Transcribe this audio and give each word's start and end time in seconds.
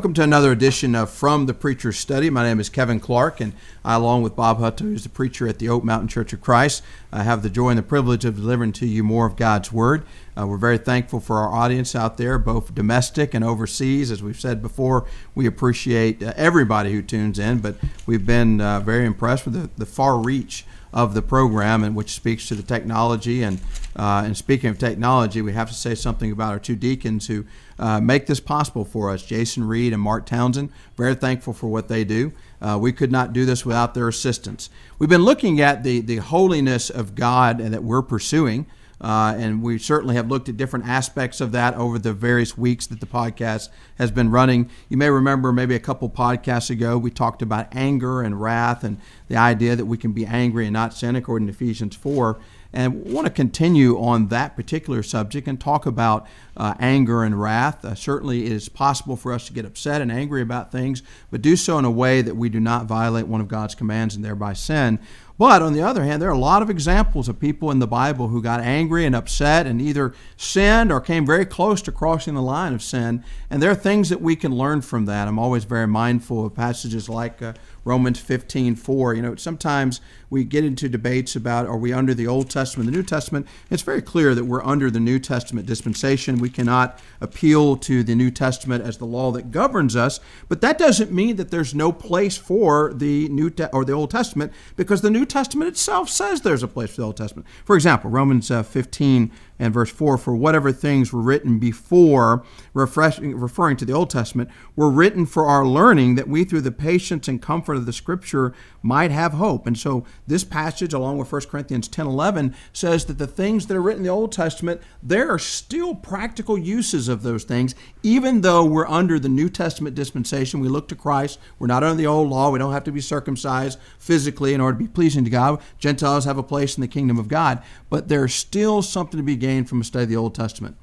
Welcome 0.00 0.14
to 0.14 0.22
another 0.22 0.50
edition 0.50 0.94
of 0.94 1.10
From 1.10 1.44
the 1.44 1.52
Preacher's 1.52 1.98
Study. 1.98 2.30
My 2.30 2.42
name 2.42 2.58
is 2.58 2.70
Kevin 2.70 3.00
Clark, 3.00 3.38
and 3.38 3.52
I, 3.84 3.96
along 3.96 4.22
with 4.22 4.34
Bob 4.34 4.58
Hutto, 4.58 4.78
who's 4.78 5.02
the 5.02 5.10
preacher 5.10 5.46
at 5.46 5.58
the 5.58 5.68
Oak 5.68 5.84
Mountain 5.84 6.08
Church 6.08 6.32
of 6.32 6.40
Christ, 6.40 6.82
I 7.12 7.22
have 7.22 7.42
the 7.42 7.50
joy 7.50 7.68
and 7.68 7.78
the 7.78 7.82
privilege 7.82 8.24
of 8.24 8.36
delivering 8.36 8.72
to 8.72 8.86
you 8.86 9.04
more 9.04 9.26
of 9.26 9.36
God's 9.36 9.70
Word. 9.70 10.06
Uh, 10.38 10.46
we're 10.46 10.56
very 10.56 10.78
thankful 10.78 11.20
for 11.20 11.36
our 11.36 11.52
audience 11.52 11.94
out 11.94 12.16
there, 12.16 12.38
both 12.38 12.74
domestic 12.74 13.34
and 13.34 13.44
overseas. 13.44 14.10
As 14.10 14.22
we've 14.22 14.40
said 14.40 14.62
before, 14.62 15.06
we 15.34 15.44
appreciate 15.44 16.22
uh, 16.22 16.32
everybody 16.34 16.94
who 16.94 17.02
tunes 17.02 17.38
in, 17.38 17.58
but 17.58 17.76
we've 18.06 18.24
been 18.24 18.58
uh, 18.62 18.80
very 18.80 19.04
impressed 19.04 19.44
with 19.44 19.52
the, 19.52 19.68
the 19.76 19.84
far 19.84 20.16
reach 20.16 20.64
of 20.92 21.14
the 21.14 21.22
program, 21.22 21.84
and 21.84 21.94
which 21.94 22.10
speaks 22.12 22.48
to 22.48 22.54
the 22.54 22.62
technology. 22.62 23.42
And 23.42 23.60
uh, 23.96 24.22
and 24.24 24.36
speaking 24.36 24.70
of 24.70 24.78
technology, 24.78 25.42
we 25.42 25.52
have 25.52 25.68
to 25.68 25.74
say 25.74 25.94
something 25.94 26.30
about 26.30 26.52
our 26.52 26.58
two 26.58 26.76
deacons 26.76 27.26
who 27.26 27.44
uh, 27.78 28.00
make 28.00 28.26
this 28.26 28.40
possible 28.40 28.84
for 28.84 29.10
us, 29.10 29.24
Jason 29.24 29.64
Reed 29.64 29.92
and 29.92 30.02
Mark 30.02 30.26
Townsend. 30.26 30.70
Very 30.96 31.14
thankful 31.14 31.52
for 31.52 31.68
what 31.68 31.88
they 31.88 32.04
do. 32.04 32.32
Uh, 32.60 32.78
we 32.80 32.92
could 32.92 33.10
not 33.10 33.32
do 33.32 33.44
this 33.44 33.64
without 33.64 33.94
their 33.94 34.08
assistance. 34.08 34.70
We've 34.98 35.08
been 35.08 35.24
looking 35.24 35.60
at 35.60 35.82
the 35.82 36.00
the 36.00 36.16
holiness 36.16 36.90
of 36.90 37.14
God 37.14 37.60
and 37.60 37.72
that 37.74 37.82
we're 37.82 38.02
pursuing. 38.02 38.66
Uh, 39.00 39.34
and 39.38 39.62
we 39.62 39.78
certainly 39.78 40.14
have 40.14 40.28
looked 40.28 40.48
at 40.48 40.56
different 40.56 40.86
aspects 40.86 41.40
of 41.40 41.52
that 41.52 41.74
over 41.74 41.98
the 41.98 42.12
various 42.12 42.56
weeks 42.58 42.86
that 42.86 43.00
the 43.00 43.06
podcast 43.06 43.68
has 43.96 44.10
been 44.10 44.30
running. 44.30 44.68
You 44.88 44.98
may 44.98 45.08
remember 45.08 45.52
maybe 45.52 45.74
a 45.74 45.80
couple 45.80 46.10
podcasts 46.10 46.70
ago 46.70 46.98
we 46.98 47.10
talked 47.10 47.40
about 47.40 47.74
anger 47.74 48.20
and 48.20 48.40
wrath 48.40 48.84
and 48.84 48.98
the 49.28 49.36
idea 49.36 49.74
that 49.74 49.86
we 49.86 49.96
can 49.96 50.12
be 50.12 50.26
angry 50.26 50.66
and 50.66 50.74
not 50.74 50.92
sin 50.92 51.16
according 51.16 51.48
to 51.48 51.52
Ephesians 51.52 51.96
4. 51.96 52.38
And 52.72 53.04
want 53.04 53.26
to 53.26 53.32
continue 53.32 54.00
on 54.00 54.28
that 54.28 54.54
particular 54.54 55.02
subject 55.02 55.48
and 55.48 55.60
talk 55.60 55.86
about 55.86 56.28
uh, 56.56 56.74
anger 56.78 57.24
and 57.24 57.40
wrath. 57.40 57.84
Uh, 57.84 57.96
certainly, 57.96 58.46
it 58.46 58.52
is 58.52 58.68
possible 58.68 59.16
for 59.16 59.32
us 59.32 59.46
to 59.48 59.52
get 59.52 59.64
upset 59.64 60.00
and 60.00 60.12
angry 60.12 60.40
about 60.40 60.70
things, 60.70 61.02
but 61.32 61.42
do 61.42 61.56
so 61.56 61.78
in 61.78 61.84
a 61.84 61.90
way 61.90 62.22
that 62.22 62.36
we 62.36 62.48
do 62.48 62.60
not 62.60 62.86
violate 62.86 63.26
one 63.26 63.40
of 63.40 63.48
God's 63.48 63.74
commands 63.74 64.14
and 64.14 64.24
thereby 64.24 64.52
sin. 64.52 65.00
But 65.40 65.62
on 65.62 65.72
the 65.72 65.80
other 65.80 66.04
hand, 66.04 66.20
there 66.20 66.28
are 66.28 66.34
a 66.34 66.38
lot 66.38 66.60
of 66.60 66.68
examples 66.68 67.26
of 67.26 67.40
people 67.40 67.70
in 67.70 67.78
the 67.78 67.86
Bible 67.86 68.28
who 68.28 68.42
got 68.42 68.60
angry 68.60 69.06
and 69.06 69.16
upset 69.16 69.66
and 69.66 69.80
either 69.80 70.12
sinned 70.36 70.92
or 70.92 71.00
came 71.00 71.24
very 71.24 71.46
close 71.46 71.80
to 71.80 71.92
crossing 71.92 72.34
the 72.34 72.42
line 72.42 72.74
of 72.74 72.82
sin. 72.82 73.24
And 73.48 73.62
there 73.62 73.70
are 73.70 73.74
things 73.74 74.10
that 74.10 74.20
we 74.20 74.36
can 74.36 74.54
learn 74.54 74.82
from 74.82 75.06
that. 75.06 75.28
I'm 75.28 75.38
always 75.38 75.64
very 75.64 75.86
mindful 75.86 76.44
of 76.44 76.54
passages 76.54 77.08
like 77.08 77.40
uh, 77.40 77.54
Romans 77.86 78.20
15 78.20 78.74
4. 78.76 79.14
You 79.14 79.22
know, 79.22 79.34
sometimes 79.36 80.02
we 80.30 80.44
get 80.44 80.64
into 80.64 80.88
debates 80.88 81.34
about 81.34 81.66
are 81.66 81.76
we 81.76 81.92
under 81.92 82.14
the 82.14 82.26
Old 82.26 82.48
Testament, 82.48 82.90
the 82.90 82.96
New 82.96 83.02
Testament. 83.02 83.46
It's 83.68 83.82
very 83.82 84.00
clear 84.00 84.34
that 84.34 84.44
we're 84.44 84.64
under 84.64 84.90
the 84.90 85.00
New 85.00 85.18
Testament 85.18 85.66
dispensation. 85.66 86.38
We 86.38 86.48
cannot 86.48 87.00
appeal 87.20 87.76
to 87.78 88.04
the 88.04 88.14
New 88.14 88.30
Testament 88.30 88.84
as 88.84 88.98
the 88.98 89.04
law 89.04 89.32
that 89.32 89.50
governs 89.50 89.96
us, 89.96 90.20
but 90.48 90.60
that 90.60 90.78
doesn't 90.78 91.10
mean 91.10 91.36
that 91.36 91.50
there's 91.50 91.74
no 91.74 91.90
place 91.90 92.36
for 92.36 92.94
the 92.94 93.28
New 93.28 93.50
Te- 93.50 93.66
or 93.72 93.84
the 93.84 93.92
Old 93.92 94.10
Testament 94.10 94.52
because 94.76 95.02
the 95.02 95.10
New 95.10 95.26
Testament 95.26 95.68
itself 95.68 96.08
says 96.08 96.40
there's 96.40 96.62
a 96.62 96.68
place 96.68 96.90
for 96.90 96.96
the 96.96 97.06
Old 97.06 97.16
Testament. 97.16 97.48
For 97.64 97.74
example, 97.74 98.08
Romans 98.08 98.50
uh, 98.50 98.62
15 98.62 99.32
and 99.60 99.74
verse 99.74 99.90
4 99.90 100.18
for 100.18 100.34
whatever 100.34 100.72
things 100.72 101.12
were 101.12 101.20
written 101.20 101.58
before 101.58 102.44
referring 102.72 103.76
to 103.76 103.84
the 103.84 103.92
old 103.92 104.10
testament 104.10 104.48
were 104.74 104.90
written 104.90 105.26
for 105.26 105.46
our 105.46 105.66
learning 105.66 106.14
that 106.14 106.26
we 106.26 106.44
through 106.44 106.62
the 106.62 106.72
patience 106.72 107.28
and 107.28 107.42
comfort 107.42 107.74
of 107.74 107.86
the 107.86 107.92
scripture 107.92 108.54
might 108.82 109.10
have 109.10 109.34
hope 109.34 109.66
and 109.66 109.78
so 109.78 110.04
this 110.30 110.44
passage 110.44 110.94
along 110.94 111.18
with 111.18 111.30
1 111.30 111.42
corinthians 111.42 111.88
10 111.88 112.06
11 112.06 112.54
says 112.72 113.04
that 113.04 113.18
the 113.18 113.26
things 113.26 113.66
that 113.66 113.76
are 113.76 113.82
written 113.82 114.00
in 114.00 114.04
the 114.04 114.10
old 114.10 114.32
testament 114.32 114.80
there 115.02 115.30
are 115.30 115.38
still 115.38 115.94
practical 115.94 116.56
uses 116.56 117.08
of 117.08 117.22
those 117.22 117.44
things 117.44 117.74
even 118.02 118.40
though 118.40 118.64
we're 118.64 118.88
under 118.88 119.18
the 119.18 119.28
new 119.28 119.48
testament 119.48 119.94
dispensation. 119.94 120.60
We 120.60 120.68
look 120.68 120.88
to 120.88 120.96
christ. 120.96 121.38
We're 121.58 121.66
not 121.66 121.84
under 121.84 121.96
the 121.96 122.06
old 122.06 122.28
law. 122.28 122.50
We 122.50 122.58
don't 122.58 122.72
have 122.72 122.84
to 122.84 122.92
be 122.92 123.00
circumcised 123.00 123.78
physically 123.98 124.54
in 124.54 124.60
order 124.60 124.78
to 124.78 124.84
be 124.84 124.88
pleasing 124.88 125.24
to 125.24 125.30
god. 125.30 125.60
Gentiles 125.78 126.24
have 126.24 126.38
a 126.38 126.42
place 126.42 126.76
in 126.76 126.80
the 126.80 126.88
kingdom 126.88 127.18
of 127.18 127.28
god. 127.28 127.62
But 127.88 128.08
there's 128.08 128.34
still 128.34 128.82
something 128.82 129.18
to 129.18 129.24
be 129.24 129.36
gained 129.36 129.68
from 129.68 129.80
a 129.80 129.84
study 129.84 130.04
of 130.04 130.08
the 130.08 130.16
Old 130.16 130.34
Testament? 130.34 130.76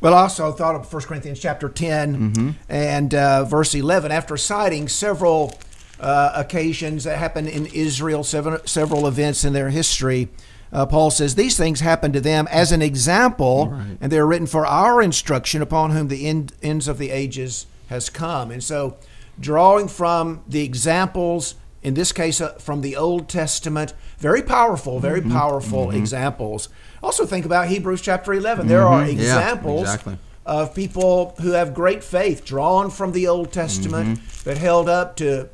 Well, 0.00 0.14
I 0.14 0.22
also 0.22 0.50
thought 0.52 0.74
of 0.74 0.90
1 0.90 1.02
Corinthians 1.02 1.40
chapter 1.40 1.68
10 1.68 2.16
mm-hmm. 2.16 2.50
and 2.70 3.14
uh, 3.14 3.44
verse 3.44 3.74
11, 3.74 4.10
after 4.10 4.36
citing 4.38 4.88
several 4.88 5.58
uh, 6.00 6.32
occasions 6.34 7.04
that 7.04 7.18
happened 7.18 7.48
in 7.48 7.66
Israel, 7.66 8.24
several, 8.24 8.58
several 8.64 9.06
events 9.06 9.44
in 9.44 9.52
their 9.52 9.70
history. 9.70 10.28
Uh, 10.72 10.86
Paul 10.86 11.10
says, 11.10 11.34
These 11.34 11.56
things 11.56 11.80
happened 11.80 12.14
to 12.14 12.20
them 12.20 12.48
as 12.50 12.72
an 12.72 12.82
example, 12.82 13.68
right. 13.68 13.98
and 14.00 14.10
they 14.10 14.18
are 14.18 14.26
written 14.26 14.46
for 14.46 14.64
our 14.66 15.02
instruction 15.02 15.62
upon 15.62 15.90
whom 15.90 16.08
the 16.08 16.26
end, 16.26 16.52
ends 16.62 16.88
of 16.88 16.98
the 16.98 17.10
ages 17.10 17.66
has 17.88 18.08
come. 18.08 18.50
And 18.50 18.62
so, 18.62 18.96
drawing 19.38 19.88
from 19.88 20.42
the 20.46 20.62
examples, 20.62 21.56
in 21.82 21.94
this 21.94 22.12
case 22.12 22.40
uh, 22.40 22.52
from 22.54 22.80
the 22.82 22.96
Old 22.96 23.28
Testament, 23.28 23.94
very 24.18 24.42
powerful, 24.42 25.00
very 25.00 25.20
mm-hmm. 25.20 25.32
powerful 25.32 25.88
mm-hmm. 25.88 25.98
examples. 25.98 26.68
Also, 27.02 27.26
think 27.26 27.44
about 27.44 27.68
Hebrews 27.68 28.00
chapter 28.00 28.32
11. 28.32 28.66
There 28.66 28.82
are 28.82 29.02
mm-hmm. 29.02 29.10
examples 29.10 29.82
yeah, 29.82 29.94
exactly. 29.94 30.18
of 30.46 30.74
people 30.74 31.34
who 31.40 31.52
have 31.52 31.74
great 31.74 32.04
faith, 32.04 32.44
drawn 32.44 32.90
from 32.90 33.12
the 33.12 33.26
Old 33.26 33.52
Testament, 33.52 34.18
mm-hmm. 34.18 34.40
but 34.44 34.58
held 34.58 34.88
up 34.88 35.16
to, 35.16 35.48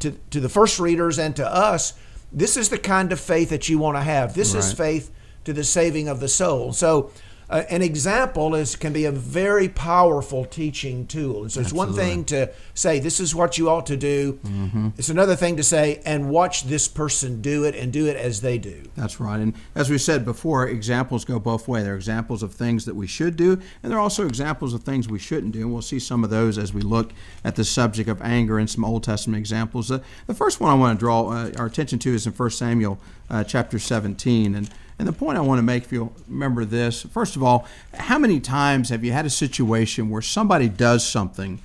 to, 0.00 0.12
to 0.30 0.40
the 0.40 0.48
first 0.48 0.78
readers 0.78 1.18
and 1.18 1.34
to 1.36 1.46
us. 1.46 1.94
This 2.32 2.56
is 2.56 2.68
the 2.68 2.78
kind 2.78 3.12
of 3.12 3.20
faith 3.20 3.50
that 3.50 3.68
you 3.68 3.78
want 3.78 3.96
to 3.96 4.02
have. 4.02 4.34
This 4.34 4.54
right. 4.54 4.60
is 4.60 4.72
faith 4.72 5.10
to 5.44 5.52
the 5.52 5.64
saving 5.64 6.08
of 6.08 6.20
the 6.20 6.28
soul. 6.28 6.72
So, 6.72 7.10
uh, 7.50 7.64
an 7.68 7.82
example 7.82 8.54
is 8.54 8.76
can 8.76 8.92
be 8.92 9.04
a 9.04 9.10
very 9.10 9.68
powerful 9.68 10.44
teaching 10.44 11.06
tool. 11.06 11.42
And 11.42 11.52
so 11.52 11.60
it's 11.60 11.72
Absolutely. 11.72 11.98
one 11.98 12.08
thing 12.08 12.24
to 12.26 12.50
say 12.74 13.00
this 13.00 13.18
is 13.18 13.34
what 13.34 13.58
you 13.58 13.68
ought 13.68 13.86
to 13.86 13.96
do. 13.96 14.34
Mm-hmm. 14.44 14.90
It's 14.96 15.08
another 15.08 15.34
thing 15.34 15.56
to 15.56 15.64
say 15.64 16.00
and 16.06 16.30
watch 16.30 16.64
this 16.64 16.86
person 16.86 17.42
do 17.42 17.64
it 17.64 17.74
and 17.74 17.92
do 17.92 18.06
it 18.06 18.16
as 18.16 18.40
they 18.40 18.56
do. 18.56 18.84
That's 18.96 19.18
right. 19.18 19.40
And 19.40 19.54
as 19.74 19.90
we 19.90 19.98
said 19.98 20.24
before, 20.24 20.68
examples 20.68 21.24
go 21.24 21.40
both 21.40 21.66
ways. 21.66 21.82
There 21.84 21.94
are 21.94 21.96
examples 21.96 22.44
of 22.44 22.54
things 22.54 22.84
that 22.84 22.94
we 22.94 23.08
should 23.08 23.36
do, 23.36 23.60
and 23.82 23.90
there 23.90 23.98
are 23.98 24.02
also 24.02 24.26
examples 24.26 24.72
of 24.72 24.84
things 24.84 25.08
we 25.08 25.18
shouldn't 25.18 25.52
do. 25.52 25.62
And 25.62 25.72
we'll 25.72 25.82
see 25.82 25.98
some 25.98 26.22
of 26.22 26.30
those 26.30 26.56
as 26.56 26.72
we 26.72 26.82
look 26.82 27.12
at 27.44 27.56
the 27.56 27.64
subject 27.64 28.08
of 28.08 28.22
anger 28.22 28.58
and 28.58 28.70
some 28.70 28.84
Old 28.84 29.02
Testament 29.02 29.40
examples. 29.40 29.90
Uh, 29.90 29.98
the 30.28 30.34
first 30.34 30.60
one 30.60 30.70
I 30.70 30.74
want 30.74 30.98
to 30.98 31.00
draw 31.00 31.30
uh, 31.30 31.50
our 31.58 31.66
attention 31.66 31.98
to 32.00 32.14
is 32.14 32.26
in 32.26 32.32
1 32.32 32.50
Samuel 32.50 33.00
uh, 33.28 33.42
chapter 33.42 33.80
17. 33.80 34.54
And 34.54 34.70
and 35.00 35.08
the 35.08 35.14
point 35.14 35.38
I 35.38 35.40
want 35.40 35.58
to 35.58 35.62
make, 35.62 35.84
if 35.84 35.92
you'll 35.92 36.12
remember 36.28 36.66
this, 36.66 37.04
first 37.04 37.34
of 37.34 37.42
all, 37.42 37.66
how 37.94 38.18
many 38.18 38.38
times 38.38 38.90
have 38.90 39.02
you 39.02 39.12
had 39.12 39.24
a 39.24 39.30
situation 39.30 40.10
where 40.10 40.20
somebody 40.20 40.68
does 40.68 41.08
something 41.08 41.58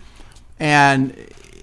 and 0.58 1.14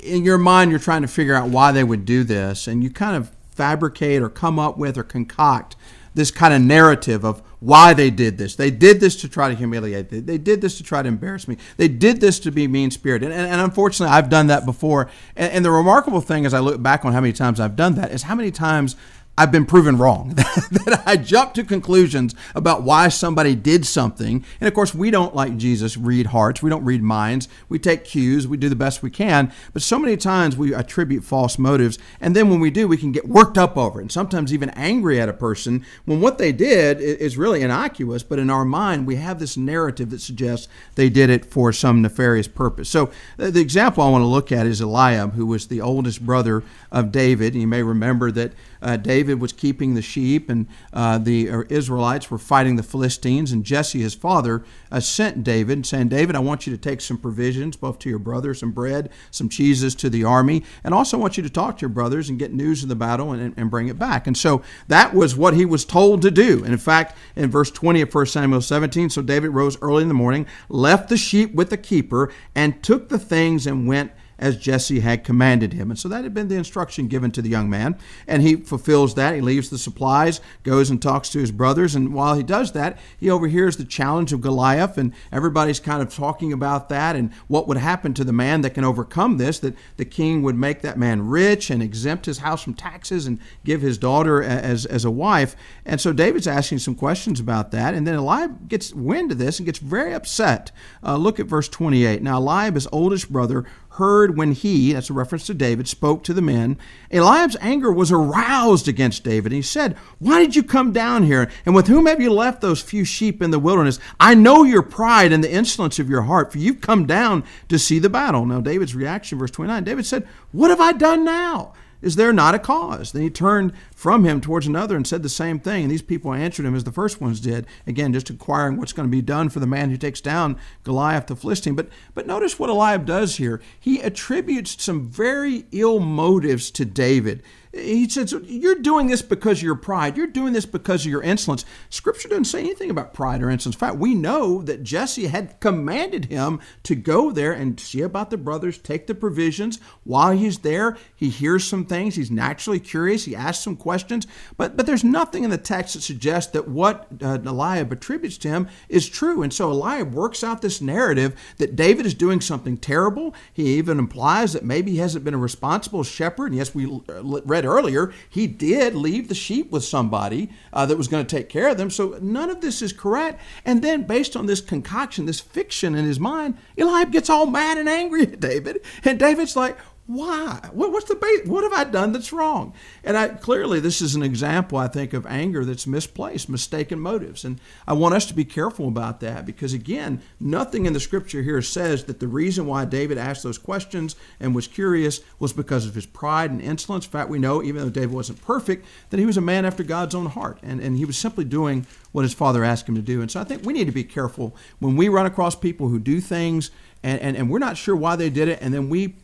in 0.03 0.23
your 0.23 0.37
mind 0.37 0.71
you're 0.71 0.79
trying 0.79 1.01
to 1.01 1.09
figure 1.09 1.35
out 1.35 1.49
why 1.49 1.73
they 1.73 1.83
would 1.83 2.05
do 2.05 2.25
this 2.25 2.69
and 2.69 2.85
you 2.85 2.91
kind 2.91 3.17
of 3.17 3.31
fabricate 3.53 4.21
or 4.21 4.29
come 4.29 4.59
up 4.59 4.77
with 4.77 4.99
or 4.99 5.03
concoct 5.03 5.75
this 6.15 6.31
kind 6.31 6.53
of 6.53 6.61
narrative 6.61 7.25
of 7.25 7.41
why 7.61 7.95
they 7.95 8.11
did 8.11 8.37
this. 8.37 8.57
They 8.57 8.71
did 8.71 9.01
this 9.01 9.17
to 9.23 9.29
try 9.29 9.49
to 9.49 9.55
humiliate. 9.55 10.13
Me. 10.13 10.21
They 10.21 10.37
did 10.37 10.61
this 10.61 10.77
to 10.77 10.83
try 10.83 11.01
to 11.01 11.09
embarrass 11.09 11.49
me. 11.49 11.57
They 11.79 11.89
did 11.89 12.21
this 12.21 12.39
to 12.41 12.51
be 12.51 12.67
mean 12.67 12.91
spirited. 12.91 13.31
And, 13.31 13.51
and, 13.51 13.61
unfortunately, 13.61 14.13
I've 14.13 14.29
done 14.29 14.49
that 14.49 14.67
before. 14.67 15.09
And, 15.37 15.53
and, 15.53 15.65
the 15.65 15.71
remarkable 15.71 16.21
thing 16.21 16.45
as 16.45 16.53
I 16.53 16.59
look 16.59 16.83
back 16.83 17.05
on 17.05 17.13
how 17.13 17.21
many 17.21 17.33
times 17.33 17.61
I've 17.61 17.77
done 17.77 17.95
that 17.95 18.11
is 18.11 18.25
how 18.25 18.35
many 18.35 18.51
times 18.51 18.97
I've 19.39 19.51
been 19.51 19.65
proven 19.65 19.97
wrong. 19.97 20.35
that 20.35 21.03
I 21.07 21.17
jump 21.17 21.55
to 21.55 21.65
conclusions 21.65 22.35
about 22.55 22.83
why 22.83 23.09
somebody 23.09 23.55
did 23.55 23.87
something. 23.87 24.45
And 24.61 24.69
of 24.69 24.75
course, 24.75 24.95
we 24.95 25.11
don't, 25.11 25.35
like 25.35 25.57
Jesus, 25.57 25.97
read 25.97 26.27
hearts. 26.27 26.63
We 26.63 26.69
don't 26.69 26.85
read 26.85 27.03
minds. 27.03 27.49
We 27.71 27.79
take 27.79 28.05
cues. 28.05 28.47
We 28.47 28.59
do 28.59 28.69
the 28.69 28.77
best 28.77 29.03
we 29.03 29.09
can. 29.09 29.51
But 29.73 29.81
so 29.81 29.99
many 29.99 30.19
times 30.19 30.55
we 30.55 30.75
attribute 30.75 31.25
false 31.25 31.59
motives. 31.59 31.99
And 32.21 32.37
then 32.37 32.51
when 32.51 32.61
we 32.61 32.71
do, 32.71 32.87
we 32.87 32.99
can 32.99 33.11
get 33.11 33.27
worked 33.27 33.57
up 33.57 33.79
over 33.79 34.01
it 34.01 34.05
and 34.05 34.13
sometimes 34.13 34.53
even 34.53 34.69
angry 34.71 35.19
at 35.19 35.31
a 35.31 35.35
person 35.35 35.85
when 36.05 36.21
what 36.21 36.37
they 36.37 36.53
did 36.53 37.01
is 37.01 37.39
really 37.39 37.63
innocuous. 37.63 38.23
But 38.23 38.39
in 38.39 38.51
our 38.51 38.67
mind, 38.67 39.07
we 39.07 39.17
have 39.17 39.39
this 39.39 39.57
narrative 39.57 40.11
that 40.11 40.21
suggests 40.21 40.69
they 40.95 41.09
did 41.09 41.31
it 41.31 41.47
for 41.47 41.73
some 41.73 42.03
nefarious 42.03 42.49
purpose. 42.49 42.91
So 42.91 43.11
uh, 43.39 43.51
the 43.51 43.61
example 43.61 44.05
I 44.05 44.11
want 44.11 44.23
to 44.23 44.27
look 44.27 44.53
at 44.53 44.67
is 44.67 44.83
Eliab, 44.83 45.33
who 45.33 45.47
was 45.47 45.69
the 45.69 45.81
oldest 45.81 46.21
brother 46.27 46.63
of 46.91 47.11
David. 47.11 47.55
You 47.55 47.67
may 47.67 47.83
remember 47.83 48.31
that 48.33 48.53
uh, 48.83 48.97
David 48.97 49.41
was 49.41 49.53
keeping 49.53 49.95
the 49.95 50.03
sheep, 50.03 50.51
and 50.51 50.67
uh, 50.93 51.19
the 51.19 51.49
uh, 51.49 51.63
Israelites 51.69 52.31
were 52.31 52.39
fighting 52.39 52.77
the 52.77 52.83
Philistines. 52.83 53.53
And 53.53 53.65
Jesse, 53.65 54.01
his 54.01 54.15
father, 54.15 54.65
uh, 54.91 55.01
sent 55.01 55.45
David, 55.45 55.87
saying, 55.87 56.09
David, 56.09 56.37
I 56.37 56.41
want 56.41 56.67
you 56.67 56.73
to 56.73 56.79
take 56.79 57.01
some 57.01 57.17
provisions, 57.17 57.77
both 57.77 57.99
to 58.01 58.11
your 58.11 58.19
brothers, 58.19 58.61
some 58.61 58.73
bread, 58.73 59.11
some 59.31 59.49
cheeses 59.49 59.95
to 59.97 60.11
the 60.11 60.25
army, 60.25 60.65
and 60.85 60.93
also 60.93 61.17
want 61.17 61.37
you 61.37 61.43
to 61.43 61.51
talk 61.51 61.79
to 61.79 61.83
your 61.83 61.91
brothers 61.91 62.29
and 62.29 62.39
get 62.39 62.53
news 62.53 62.83
of 62.83 62.89
the 62.89 62.97
battle 62.97 63.33
and, 63.33 63.55
and 63.57 63.71
bring 63.71 63.89
it 63.89 63.99
back. 63.99 64.27
And 64.27 64.37
so 64.37 64.63
that 64.89 65.15
was 65.15 65.37
what 65.37 65.55
he 65.55 65.65
was 65.65 65.85
told 65.85 66.23
to 66.23 66.31
do. 66.31 66.65
And 66.65 66.73
in 66.73 66.79
fact, 66.79 67.17
in 67.37 67.51
verse 67.51 67.71
20 67.71 68.03
of 68.03 68.15
1 68.15 68.27
Samuel 68.27 68.61
17, 68.61 69.11
so 69.11 69.23
David 69.23 69.51
rose 69.51 69.81
early 69.81 70.03
in 70.03 70.09
the 70.09 70.15
morning, 70.15 70.47
left 70.69 71.09
the 71.09 71.17
sheep 71.17 71.55
with 71.55 71.71
the 71.71 71.77
keeper, 71.77 72.33
and 72.55 72.83
took 72.83 73.09
the 73.09 73.19
things 73.19 73.67
and 73.67 73.87
went 73.87 74.13
as 74.43 74.57
Jesse 74.57 75.01
had 75.01 75.23
commanded 75.23 75.73
him. 75.73 75.89
And 75.91 75.99
so 75.99 76.09
that 76.09 76.25
had 76.25 76.35
been 76.35 76.49
the 76.49 76.57
instruction 76.57 77.07
given 77.07 77.31
to 77.31 77.41
the 77.41 77.49
young 77.49 77.71
man. 77.71 77.97
And 78.27 78.43
he 78.43 78.57
fulfills 78.57 79.15
that. 79.15 79.37
He 79.37 79.41
leaves 79.41 79.71
the 79.71 79.79
supplies, 79.79 80.41
goes 80.65 80.91
and 80.91 81.01
talks 81.01 81.29
to 81.31 81.39
his 81.39 81.53
brothers. 81.53 81.95
And 81.95 82.13
while 82.13 82.35
he 82.35 82.43
does 82.43 82.73
that, 82.73 82.99
he 83.17 83.31
overhears 83.31 83.77
the 83.77 83.85
challenge 83.85 84.33
of 84.33 84.41
Goliath. 84.41 84.99
And 84.99 85.13
everybody's 85.31 85.79
kind 85.79 86.03
of 86.03 86.13
talking 86.13 86.53
about 86.53 86.89
that 86.89 87.15
and 87.15 87.33
what 87.47 87.69
would 87.69 87.77
happen 87.77 88.15
to 88.15 88.25
the 88.25 88.33
man 88.33 88.63
that 88.63 88.75
can 88.75 88.83
overcome 88.85 89.39
this, 89.39 89.61
that 89.61 89.77
the 89.97 90.05
king 90.05 90.43
would 90.43 90.57
make 90.57 90.83
that 90.83 90.99
man 90.99 91.29
rich 91.29 91.71
and 91.71 91.81
exempt 91.81 92.27
his 92.27 92.39
house 92.39 92.65
from 92.65 92.75
taxes 92.75 93.27
and 93.27 93.39
give 93.65 93.81
his 93.81 93.97
daughter 93.97 94.43
as, 94.43 94.85
as 94.87 95.05
a 95.05 95.11
wife. 95.11 95.55
And 95.87 96.01
so 96.01 96.13
David's 96.13 96.49
asking 96.49 96.79
some 96.79 96.97
questions 96.97 97.39
about 97.39 97.71
that. 97.71 97.95
And 97.95 98.07
then 98.07 98.17
Eliab 98.17 98.69
gets 98.69 98.93
wind 98.93 99.31
of 99.31 99.39
this 99.39 99.61
and 99.61 99.67
gets 99.67 99.79
very 99.79 100.13
upset. 100.13 100.73
Uh, 101.05 101.17
look 101.17 101.39
at 101.39 101.47
verse 101.47 101.69
28. 101.69 102.23
Now, 102.23 102.39
Eliab, 102.39 102.75
his 102.75 102.89
oldest 102.91 103.33
brother, 103.33 103.65
heard 103.97 104.37
when 104.37 104.53
he, 104.53 104.93
that's 104.93 105.11
a 105.11 105.13
reference 105.13 105.47
to 105.47 105.55
David, 105.55 105.87
spoke 105.87 106.25
to 106.25 106.33
the 106.33 106.41
men. 106.41 106.79
Eliab's 107.11 107.57
anger 107.61 107.93
was 107.93 108.11
aroused 108.11 108.89
against 108.89 109.25
David. 109.25 109.53
And 109.53 109.57
he 109.57 109.63
said, 109.63 109.97
Why 110.19 110.39
did 110.39 110.57
you 110.57 110.63
come 110.63 110.93
down 110.93 111.25
here? 111.25 111.51
And 111.67 111.75
with 111.75 111.89
whom 111.89 112.07
have 112.07 112.21
you 112.21 112.33
left 112.33 112.61
those 112.61 112.81
few 112.81 113.05
sheep 113.05 113.43
in 113.43 113.51
the 113.51 113.59
wilderness? 113.59 113.99
I 114.19 114.35
know 114.35 114.65
your 114.65 114.83
pride 114.83 115.33
and 115.33 115.45
the 115.45 115.53
insolence 115.53 115.99
of 115.99 116.09
your 116.09 116.23
heart, 116.23 116.53
for 116.53 116.59
you've 116.59 116.81
come 116.81 117.07
down 117.07 117.45
to 117.69 117.79
see 117.79 117.99
the 117.99 118.09
battle. 118.09 118.47
Now, 118.47 118.61
David's 118.61 118.95
reaction, 118.95 119.39
verse 119.39 119.51
29, 119.51 119.85
David 119.85 120.07
said, 120.07 120.27
What 120.53 120.71
have 120.71 120.81
I 120.81 120.93
done 120.93 121.25
now? 121.25 121.75
Is 122.03 122.17
there 122.17 122.33
not 122.33 122.55
a 122.55 122.59
cause? 122.59 123.13
Then 123.13 123.23
he 123.23 123.31
turned 123.31 123.73
from 123.95 124.25
him 124.25 124.41
towards 124.41 124.67
another 124.67 124.97
and 124.97 125.07
said 125.07 125.23
the 125.23 125.29
same 125.29 125.59
thing. 125.59 125.85
And 125.85 125.91
these 125.91 126.03
people 126.03 126.35
answered 126.35 126.67
him 126.67 126.75
as 126.75 126.85
the 126.85 126.93
first 126.93 127.21
ones 127.21 127.41
did. 127.41 127.67
Again, 127.87 128.13
just 128.13 128.29
inquiring 128.29 128.77
what's 128.77 128.93
going 128.93 129.09
to 129.09 129.11
be 129.11 129.23
done 129.23 129.49
for 129.49 129.61
the 129.61 129.67
man 129.67 129.91
who 129.91 129.97
takes 129.97 130.21
down 130.21 130.59
Goliath 130.83 131.29
the 131.29 131.37
Philistine. 131.37 131.75
But 131.75 131.89
but 132.15 132.27
notice 132.27 132.59
what 132.59 132.71
Eliab 132.71 133.07
does 133.07 133.37
here. 133.37 133.61
He 133.79 134.01
attributes 134.01 134.83
some 134.83 135.09
very 135.09 135.65
ill 135.71 136.01
motives 136.01 136.71
to 136.73 136.85
David. 136.85 137.43
He 137.73 138.07
says, 138.09 138.35
You're 138.45 138.75
doing 138.77 139.07
this 139.07 139.23
because 139.23 139.59
of 139.59 139.63
your 139.63 139.75
pride. 139.75 140.17
You're 140.17 140.27
doing 140.27 140.53
this 140.53 140.67
because 140.67 141.07
of 141.07 141.11
your 141.11 141.23
insolence. 141.23 141.65
Scripture 141.89 142.29
doesn't 142.29 142.45
say 142.45 142.61
anything 142.61 142.91
about 142.91 143.15
pride 143.15 143.43
or 143.43 143.49
insolence. 143.49 143.77
In 143.77 143.81
fact, 143.81 143.97
we 143.97 144.15
know 144.15 144.61
that 144.63 144.83
Jesse 144.83 145.27
had 145.27 145.59
commanded 145.61 146.27
him 146.27 146.61
to 146.83 146.95
go 146.95 147.31
there 147.31 147.53
and 147.53 147.81
see 147.81 148.03
about 148.03 148.29
the 148.29 148.37
brothers, 148.37 148.77
take 148.77 149.07
the 149.07 149.15
provisions. 149.15 149.81
While 150.05 150.33
he's 150.33 150.59
there, 150.59 150.99
he 151.15 151.31
hears 151.31 151.65
some 151.65 151.87
things. 151.87 152.17
He's 152.17 152.31
naturally 152.31 152.79
curious. 152.79 153.25
He 153.25 153.35
asks 153.35 153.65
some 153.65 153.77
questions. 153.77 154.27
But, 154.59 154.77
but 154.77 154.85
there's 154.85 155.05
nothing 155.05 155.45
in 155.45 155.51
the 155.51 155.57
text 155.57 155.95
that 155.95 156.03
suggests 156.03 156.53
that 156.53 156.69
what 156.69 157.07
uh, 157.23 157.39
Eliab 157.45 157.91
attributes 157.91 158.37
to 158.39 158.49
him 158.49 158.69
is 158.91 159.09
true. 159.09 159.43
And 159.43 159.53
so 159.53 159.71
Eliab 159.71 160.13
works 160.13 160.45
out 160.45 160.61
this 160.61 160.83
narrative 160.83 161.35
that 161.57 161.75
David 161.75 162.05
is 162.05 162.13
doing 162.13 162.43
something 162.43 162.77
terrible. 162.77 163.35
He 163.51 163.79
even 163.79 163.99
implies 163.99 164.53
that 164.53 164.65
maybe 164.65 164.93
he 164.93 164.99
hasn't 164.99 165.25
been 165.25 165.33
a 165.33 165.39
responsible 165.39 166.03
shepherd. 166.03 166.47
And 166.47 166.57
yes, 166.57 166.75
we 166.75 167.01
read 167.09 167.62
read 167.63 167.73
earlier, 167.73 168.13
he 168.29 168.47
did 168.47 168.95
leave 168.95 169.29
the 169.29 169.35
sheep 169.35 169.71
with 169.71 169.85
somebody 169.85 170.51
uh, 170.73 170.87
that 170.87 170.99
was 170.99 171.09
going 171.09 171.25
to 171.25 171.37
take 171.37 171.49
care 171.49 171.69
of 171.69 171.79
them. 171.79 171.91
So 171.91 172.19
none 172.21 172.51
of 172.51 172.61
this 172.61 172.83
is 172.83 172.93
correct. 172.93 173.41
And 173.65 173.83
then, 173.83 174.03
based 174.03 174.37
on 174.37 174.47
this 174.47 174.61
concoction, 174.61 175.27
this 175.27 175.41
fiction 175.41 175.95
in 175.95 176.05
his 176.05 176.21
mind, 176.21 176.59
Eliab 176.77 177.13
gets 177.13 177.31
all 177.31 177.47
mad 177.47 177.79
and 177.79 177.89
angry 177.89 178.23
at 178.23 178.41
David. 178.41 178.85
And 179.05 179.19
David's 179.19 179.57
like, 179.57 179.79
why? 180.07 180.69
What, 180.73 180.91
what's 180.91 181.09
the 181.09 181.15
base? 181.15 181.47
What 181.47 181.63
have 181.63 181.73
I 181.73 181.89
done 181.89 182.13
that's 182.13 182.33
wrong? 182.33 182.75
And 183.05 183.17
I, 183.17 183.29
clearly, 183.29 183.79
this 183.79 184.03
is 184.03 184.17
an 184.17 184.23
example, 184.23 184.77
I 184.77 184.89
think, 184.89 185.13
of 185.13 185.25
anger 185.27 185.65
that's 185.65 185.87
misplaced, 185.87 186.49
mistaken 186.49 186.99
motives. 186.99 187.45
And 187.45 187.61
I 187.87 187.93
want 187.93 188.15
us 188.15 188.27
to 188.27 188.35
be 188.35 188.45
careful 188.45 188.89
about 188.89 189.21
that 189.21 189.47
because, 189.47 189.73
again, 189.73 190.21
nothing 190.41 190.87
in 190.87 190.93
the 190.93 190.99
scripture 190.99 191.43
here 191.43 191.63
says 191.63 192.05
that 192.05 192.19
the 192.19 192.27
reason 192.27 192.67
why 192.67 192.85
David 192.85 193.17
asked 193.17 193.45
those 193.45 193.59
questions 193.59 194.17
and 194.41 194.57
was 194.57 194.67
curious 194.67 195.21
was 195.39 195.53
because 195.53 195.87
of 195.87 195.95
his 195.95 196.07
pride 196.07 196.51
and 196.51 196.61
insolence. 196.61 197.05
In 197.05 197.13
fact, 197.13 197.31
we 197.31 197.39
know, 197.39 197.63
even 197.63 197.83
though 197.83 197.91
David 197.91 198.11
wasn't 198.13 198.45
perfect, 198.45 198.85
that 199.11 199.21
he 199.21 199.27
was 199.27 199.37
a 199.37 199.41
man 199.41 199.65
after 199.65 199.85
God's 199.85 200.17
own 200.17 200.27
heart. 200.27 200.59
And, 200.65 200.81
and 200.81 200.97
he 200.97 201.05
was 201.05 201.17
simply 201.17 201.45
doing 201.45 201.87
what 202.11 202.23
his 202.23 202.35
father 202.35 202.65
asked 202.65 202.89
him 202.89 202.97
to 202.97 203.03
do. 203.03 203.21
And 203.21 203.31
so 203.31 203.41
I 203.41 203.45
think 203.45 203.65
we 203.65 203.73
need 203.73 203.87
to 203.87 203.93
be 203.93 204.05
careful 204.05 204.57
when 204.81 204.97
we 204.97 205.09
run 205.09 205.27
across 205.27 205.55
people 205.55 205.89
who 205.89 206.01
do 206.01 206.21
things 206.21 206.73
and, 207.03 207.21
and, 207.21 207.37
and 207.37 207.51
we're 207.51 207.59
not 207.59 207.77
sure 207.77 207.97
why 207.97 208.17
they 208.17 208.31
did 208.31 208.49
it, 208.49 208.59
and 208.63 208.73
then 208.73 208.89
we 208.89 209.17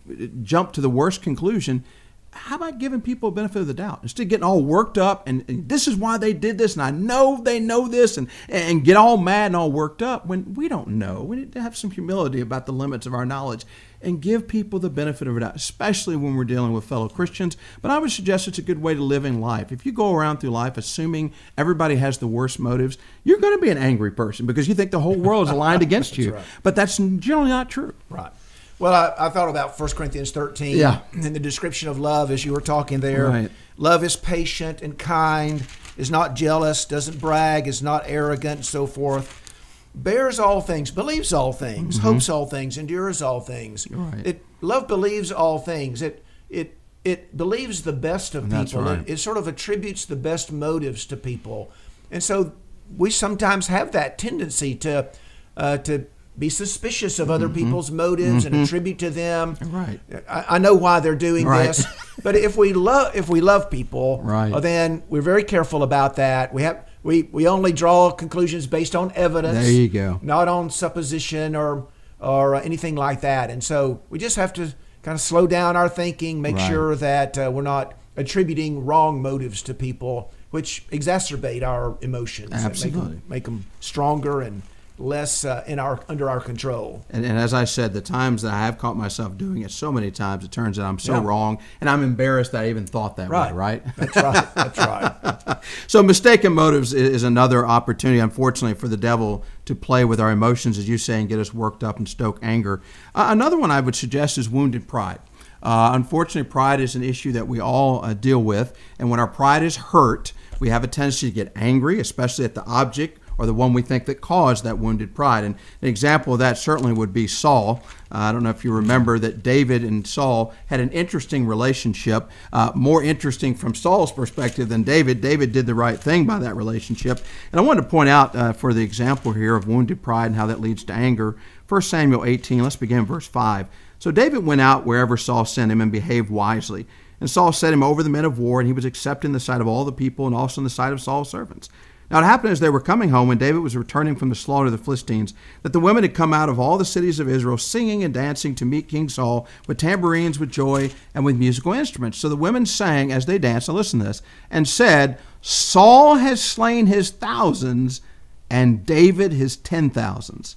jump 0.42 0.72
to 0.72 0.80
the 0.80 0.90
worst 0.90 1.22
conclusion. 1.22 1.84
How 2.30 2.56
about 2.56 2.78
giving 2.78 3.00
people 3.00 3.30
a 3.30 3.32
benefit 3.32 3.60
of 3.60 3.66
the 3.66 3.74
doubt 3.74 4.00
instead 4.02 4.24
of 4.24 4.28
getting 4.28 4.44
all 4.44 4.62
worked 4.62 4.98
up 4.98 5.26
and, 5.26 5.44
and, 5.48 5.68
this 5.68 5.88
is 5.88 5.96
why 5.96 6.18
they 6.18 6.32
did 6.34 6.58
this 6.58 6.74
and 6.74 6.82
I 6.82 6.90
know 6.90 7.40
they 7.42 7.58
know 7.58 7.88
this 7.88 8.18
and 8.18 8.28
and 8.50 8.84
get 8.84 8.96
all 8.96 9.16
mad 9.16 9.46
and 9.46 9.56
all 9.56 9.72
worked 9.72 10.02
up 10.02 10.26
when 10.26 10.54
we 10.54 10.68
don't 10.68 10.88
know. 10.88 11.22
We 11.22 11.36
need 11.36 11.52
to 11.54 11.62
have 11.62 11.76
some 11.76 11.90
humility 11.90 12.40
about 12.40 12.66
the 12.66 12.72
limits 12.72 13.06
of 13.06 13.14
our 13.14 13.24
knowledge 13.24 13.64
and 14.00 14.20
give 14.20 14.46
people 14.46 14.78
the 14.78 14.90
benefit 14.90 15.26
of 15.26 15.34
the 15.34 15.40
doubt, 15.40 15.56
especially 15.56 16.16
when 16.16 16.36
we're 16.36 16.44
dealing 16.44 16.72
with 16.72 16.84
fellow 16.84 17.08
Christians. 17.08 17.56
But 17.82 17.90
I 17.90 17.98
would 17.98 18.12
suggest 18.12 18.48
it's 18.48 18.58
a 18.58 18.62
good 18.62 18.80
way 18.80 18.94
to 18.94 19.02
live 19.02 19.24
in 19.24 19.40
life. 19.40 19.72
If 19.72 19.84
you 19.84 19.92
go 19.92 20.14
around 20.14 20.38
through 20.38 20.50
life 20.50 20.76
assuming 20.76 21.32
everybody 21.56 21.96
has 21.96 22.18
the 22.18 22.26
worst 22.26 22.58
motives, 22.58 22.98
you're 23.24 23.40
going 23.40 23.56
to 23.56 23.60
be 23.60 23.70
an 23.70 23.78
angry 23.78 24.10
person 24.10 24.46
because 24.46 24.68
you 24.68 24.74
think 24.74 24.90
the 24.90 25.00
whole 25.00 25.16
world 25.16 25.48
is 25.48 25.52
aligned 25.52 25.82
against 25.88 26.16
you. 26.16 26.34
Right. 26.34 26.44
But 26.62 26.76
that's 26.76 26.96
generally 26.96 27.50
not 27.50 27.70
true. 27.70 27.94
Right. 28.08 28.32
Well, 28.78 28.94
I, 28.94 29.26
I, 29.26 29.28
thought 29.30 29.48
about 29.48 29.78
1 29.78 29.88
Corinthians 29.90 30.30
13 30.30 30.76
yeah. 30.76 31.00
and 31.12 31.34
the 31.34 31.40
description 31.40 31.88
of 31.88 31.98
love 31.98 32.30
as 32.30 32.44
you 32.44 32.52
were 32.52 32.60
talking 32.60 33.00
there. 33.00 33.26
Right. 33.26 33.50
Love 33.76 34.04
is 34.04 34.14
patient 34.14 34.82
and 34.82 34.96
kind, 34.96 35.66
is 35.96 36.12
not 36.12 36.36
jealous, 36.36 36.84
doesn't 36.84 37.18
brag, 37.18 37.66
is 37.66 37.82
not 37.82 38.04
arrogant, 38.06 38.56
and 38.58 38.64
so 38.64 38.86
forth 38.86 39.47
bears 39.94 40.38
all 40.38 40.60
things, 40.60 40.90
believes 40.90 41.32
all 41.32 41.52
things, 41.52 41.98
mm-hmm. 41.98 42.06
hopes 42.06 42.28
all 42.28 42.46
things, 42.46 42.78
endures 42.78 43.22
all 43.22 43.40
things. 43.40 43.90
Right. 43.90 44.26
It 44.26 44.44
love 44.60 44.88
believes 44.88 45.32
all 45.32 45.58
things. 45.58 46.02
It 46.02 46.24
it 46.48 46.76
it 47.04 47.36
believes 47.36 47.82
the 47.82 47.92
best 47.92 48.34
of 48.34 48.44
and 48.52 48.66
people. 48.66 48.82
Right. 48.82 49.00
It, 49.00 49.10
it, 49.10 49.16
sort 49.18 49.36
of 49.36 49.48
attributes 49.48 50.04
the 50.04 50.16
best 50.16 50.52
motives 50.52 51.06
to 51.06 51.16
people, 51.16 51.70
and 52.10 52.22
so 52.22 52.52
we 52.96 53.10
sometimes 53.10 53.66
have 53.68 53.92
that 53.92 54.18
tendency 54.18 54.74
to 54.76 55.08
uh, 55.56 55.78
to 55.78 56.06
be 56.38 56.48
suspicious 56.48 57.18
of 57.18 57.30
other 57.30 57.46
mm-hmm. 57.46 57.64
people's 57.64 57.90
motives 57.90 58.44
mm-hmm. 58.44 58.54
and 58.54 58.64
attribute 58.64 58.98
to 59.00 59.10
them. 59.10 59.56
Right. 59.60 60.00
I, 60.28 60.44
I 60.50 60.58
know 60.58 60.74
why 60.74 61.00
they're 61.00 61.16
doing 61.16 61.46
right. 61.46 61.66
this, 61.66 61.86
but 62.22 62.36
if 62.36 62.56
we 62.56 62.72
love 62.72 63.16
if 63.16 63.28
we 63.28 63.40
love 63.40 63.70
people, 63.70 64.20
right. 64.22 64.52
well, 64.52 64.60
then 64.60 65.02
we're 65.08 65.22
very 65.22 65.44
careful 65.44 65.82
about 65.82 66.16
that. 66.16 66.54
We 66.54 66.62
have 66.62 66.87
we, 67.08 67.22
we 67.32 67.48
only 67.48 67.72
draw 67.72 68.10
conclusions 68.10 68.66
based 68.66 68.94
on 68.94 69.10
evidence. 69.14 69.64
There 69.64 69.72
you 69.72 69.88
go. 69.88 70.20
Not 70.22 70.46
on 70.46 70.68
supposition 70.68 71.56
or 71.56 71.88
or 72.20 72.56
anything 72.56 72.96
like 72.96 73.22
that. 73.22 73.48
And 73.48 73.64
so 73.64 74.02
we 74.10 74.18
just 74.18 74.36
have 74.36 74.52
to 74.54 74.74
kind 75.02 75.14
of 75.14 75.20
slow 75.20 75.46
down 75.46 75.74
our 75.74 75.88
thinking, 75.88 76.42
make 76.42 76.56
right. 76.56 76.68
sure 76.68 76.94
that 76.96 77.38
uh, 77.38 77.50
we're 77.50 77.62
not 77.62 77.94
attributing 78.16 78.84
wrong 78.84 79.22
motives 79.22 79.62
to 79.62 79.72
people, 79.72 80.30
which 80.50 80.86
exacerbate 80.90 81.62
our 81.62 81.96
emotions. 82.02 82.52
Absolutely. 82.52 83.00
Make 83.00 83.10
them, 83.10 83.22
make 83.28 83.44
them 83.44 83.66
stronger 83.80 84.42
and 84.42 84.62
less 84.98 85.44
uh, 85.44 85.64
in 85.66 85.78
our 85.78 86.00
under 86.08 86.28
our 86.28 86.40
control. 86.40 87.04
And, 87.10 87.24
and, 87.24 87.38
as 87.38 87.54
I 87.54 87.64
said, 87.64 87.92
the 87.92 88.00
times 88.00 88.42
that 88.42 88.52
I 88.52 88.58
have 88.66 88.78
caught 88.78 88.96
myself 88.96 89.36
doing 89.36 89.62
it 89.62 89.70
so 89.70 89.92
many 89.92 90.10
times, 90.10 90.44
it 90.44 90.50
turns 90.50 90.78
out 90.78 90.86
I'm 90.86 90.98
so 90.98 91.14
yeah. 91.14 91.24
wrong, 91.24 91.58
and 91.80 91.88
I'm 91.88 92.02
embarrassed 92.02 92.52
that 92.52 92.64
I 92.64 92.70
even 92.70 92.86
thought 92.86 93.16
that 93.16 93.30
right. 93.30 93.52
way. 93.52 93.58
Right? 93.58 93.96
That's 93.96 94.16
right. 94.16 94.54
That's 94.54 94.78
right. 94.78 95.58
so 95.86 96.02
mistaken 96.02 96.52
motives 96.52 96.92
is 96.92 97.22
another 97.22 97.66
opportunity, 97.66 98.18
unfortunately, 98.18 98.78
for 98.78 98.88
the 98.88 98.96
devil 98.96 99.44
to 99.66 99.74
play 99.74 100.04
with 100.04 100.20
our 100.20 100.30
emotions, 100.30 100.78
as 100.78 100.88
you 100.88 100.98
say, 100.98 101.20
and 101.20 101.28
get 101.28 101.38
us 101.38 101.54
worked 101.54 101.84
up 101.84 101.98
and 101.98 102.08
stoke 102.08 102.38
anger. 102.42 102.80
Uh, 103.14 103.28
another 103.30 103.58
one 103.58 103.70
I 103.70 103.80
would 103.80 103.94
suggest 103.94 104.38
is 104.38 104.48
wounded 104.48 104.88
pride. 104.88 105.20
Uh, 105.62 105.90
unfortunately, 105.94 106.48
pride 106.48 106.80
is 106.80 106.94
an 106.94 107.02
issue 107.02 107.32
that 107.32 107.48
we 107.48 107.60
all 107.60 108.04
uh, 108.04 108.14
deal 108.14 108.42
with, 108.42 108.76
and 108.98 109.10
when 109.10 109.18
our 109.18 109.26
pride 109.26 109.62
is 109.62 109.76
hurt, 109.76 110.32
we 110.60 110.68
have 110.68 110.84
a 110.84 110.86
tendency 110.86 111.28
to 111.28 111.34
get 111.34 111.52
angry, 111.56 112.00
especially 112.00 112.44
at 112.44 112.54
the 112.54 112.64
object 112.64 113.20
or 113.38 113.46
the 113.46 113.54
one 113.54 113.72
we 113.72 113.82
think 113.82 114.04
that 114.06 114.20
caused 114.20 114.64
that 114.64 114.78
wounded 114.78 115.14
pride. 115.14 115.44
And 115.44 115.54
an 115.80 115.88
example 115.88 116.34
of 116.34 116.40
that 116.40 116.58
certainly 116.58 116.92
would 116.92 117.12
be 117.12 117.26
Saul. 117.26 117.82
Uh, 118.10 118.18
I 118.18 118.32
don't 118.32 118.42
know 118.42 118.50
if 118.50 118.64
you 118.64 118.72
remember 118.72 119.18
that 119.20 119.42
David 119.42 119.84
and 119.84 120.06
Saul 120.06 120.52
had 120.66 120.80
an 120.80 120.90
interesting 120.90 121.46
relationship, 121.46 122.28
uh, 122.52 122.72
more 122.74 123.02
interesting 123.02 123.54
from 123.54 123.74
Saul's 123.74 124.12
perspective 124.12 124.68
than 124.68 124.82
David. 124.82 125.20
David 125.20 125.52
did 125.52 125.66
the 125.66 125.74
right 125.74 125.98
thing 125.98 126.26
by 126.26 126.38
that 126.40 126.56
relationship. 126.56 127.20
And 127.52 127.60
I 127.60 127.64
wanted 127.64 127.82
to 127.82 127.88
point 127.88 128.08
out 128.08 128.34
uh, 128.34 128.52
for 128.52 128.74
the 128.74 128.82
example 128.82 129.32
here 129.32 129.54
of 129.54 129.68
wounded 129.68 130.02
pride 130.02 130.26
and 130.26 130.36
how 130.36 130.46
that 130.46 130.60
leads 130.60 130.84
to 130.84 130.92
anger. 130.92 131.36
1 131.68 131.82
Samuel 131.82 132.24
18, 132.24 132.62
let's 132.62 132.76
begin 132.76 133.06
verse 133.06 133.26
5. 133.26 133.68
So 133.98 134.10
David 134.10 134.44
went 134.44 134.60
out 134.60 134.86
wherever 134.86 135.16
Saul 135.16 135.44
sent 135.44 135.72
him 135.72 135.80
and 135.80 135.92
behaved 135.92 136.30
wisely. 136.30 136.86
And 137.20 137.28
Saul 137.28 137.52
set 137.52 137.72
him 137.72 137.82
over 137.82 138.02
the 138.02 138.10
men 138.10 138.24
of 138.24 138.38
war, 138.38 138.60
and 138.60 138.66
he 138.66 138.72
was 138.72 138.84
accepted 138.84 139.26
in 139.26 139.32
the 139.32 139.40
sight 139.40 139.60
of 139.60 139.66
all 139.66 139.84
the 139.84 139.92
people 139.92 140.26
and 140.26 140.36
also 140.36 140.60
in 140.60 140.64
the 140.64 140.70
sight 140.70 140.92
of 140.92 141.00
Saul's 141.00 141.28
servants. 141.28 141.68
Now 142.10 142.20
it 142.20 142.24
happened 142.24 142.52
as 142.52 142.60
they 142.60 142.70
were 142.70 142.80
coming 142.80 143.10
home, 143.10 143.28
when 143.28 143.36
David 143.38 143.58
was 143.58 143.76
returning 143.76 144.16
from 144.16 144.30
the 144.30 144.34
slaughter 144.34 144.66
of 144.66 144.72
the 144.72 144.78
Philistines, 144.78 145.34
that 145.62 145.74
the 145.74 145.80
women 145.80 146.04
had 146.04 146.14
come 146.14 146.32
out 146.32 146.48
of 146.48 146.58
all 146.58 146.78
the 146.78 146.84
cities 146.84 147.20
of 147.20 147.28
Israel, 147.28 147.58
singing 147.58 148.02
and 148.02 148.14
dancing 148.14 148.54
to 148.54 148.64
meet 148.64 148.88
King 148.88 149.08
Saul 149.10 149.46
with 149.66 149.76
tambourines, 149.76 150.38
with 150.38 150.50
joy, 150.50 150.90
and 151.14 151.24
with 151.24 151.36
musical 151.36 151.74
instruments. 151.74 152.16
So 152.16 152.30
the 152.30 152.36
women 152.36 152.64
sang 152.64 153.12
as 153.12 153.26
they 153.26 153.38
danced, 153.38 153.68
and 153.68 153.76
listen 153.76 153.98
to 154.00 154.06
this, 154.06 154.22
and 154.50 154.66
said, 154.66 155.18
Saul 155.42 156.14
has 156.16 156.42
slain 156.42 156.86
his 156.86 157.10
thousands, 157.10 158.00
and 158.48 158.86
David 158.86 159.32
his 159.32 159.56
ten 159.56 159.90
thousands. 159.90 160.56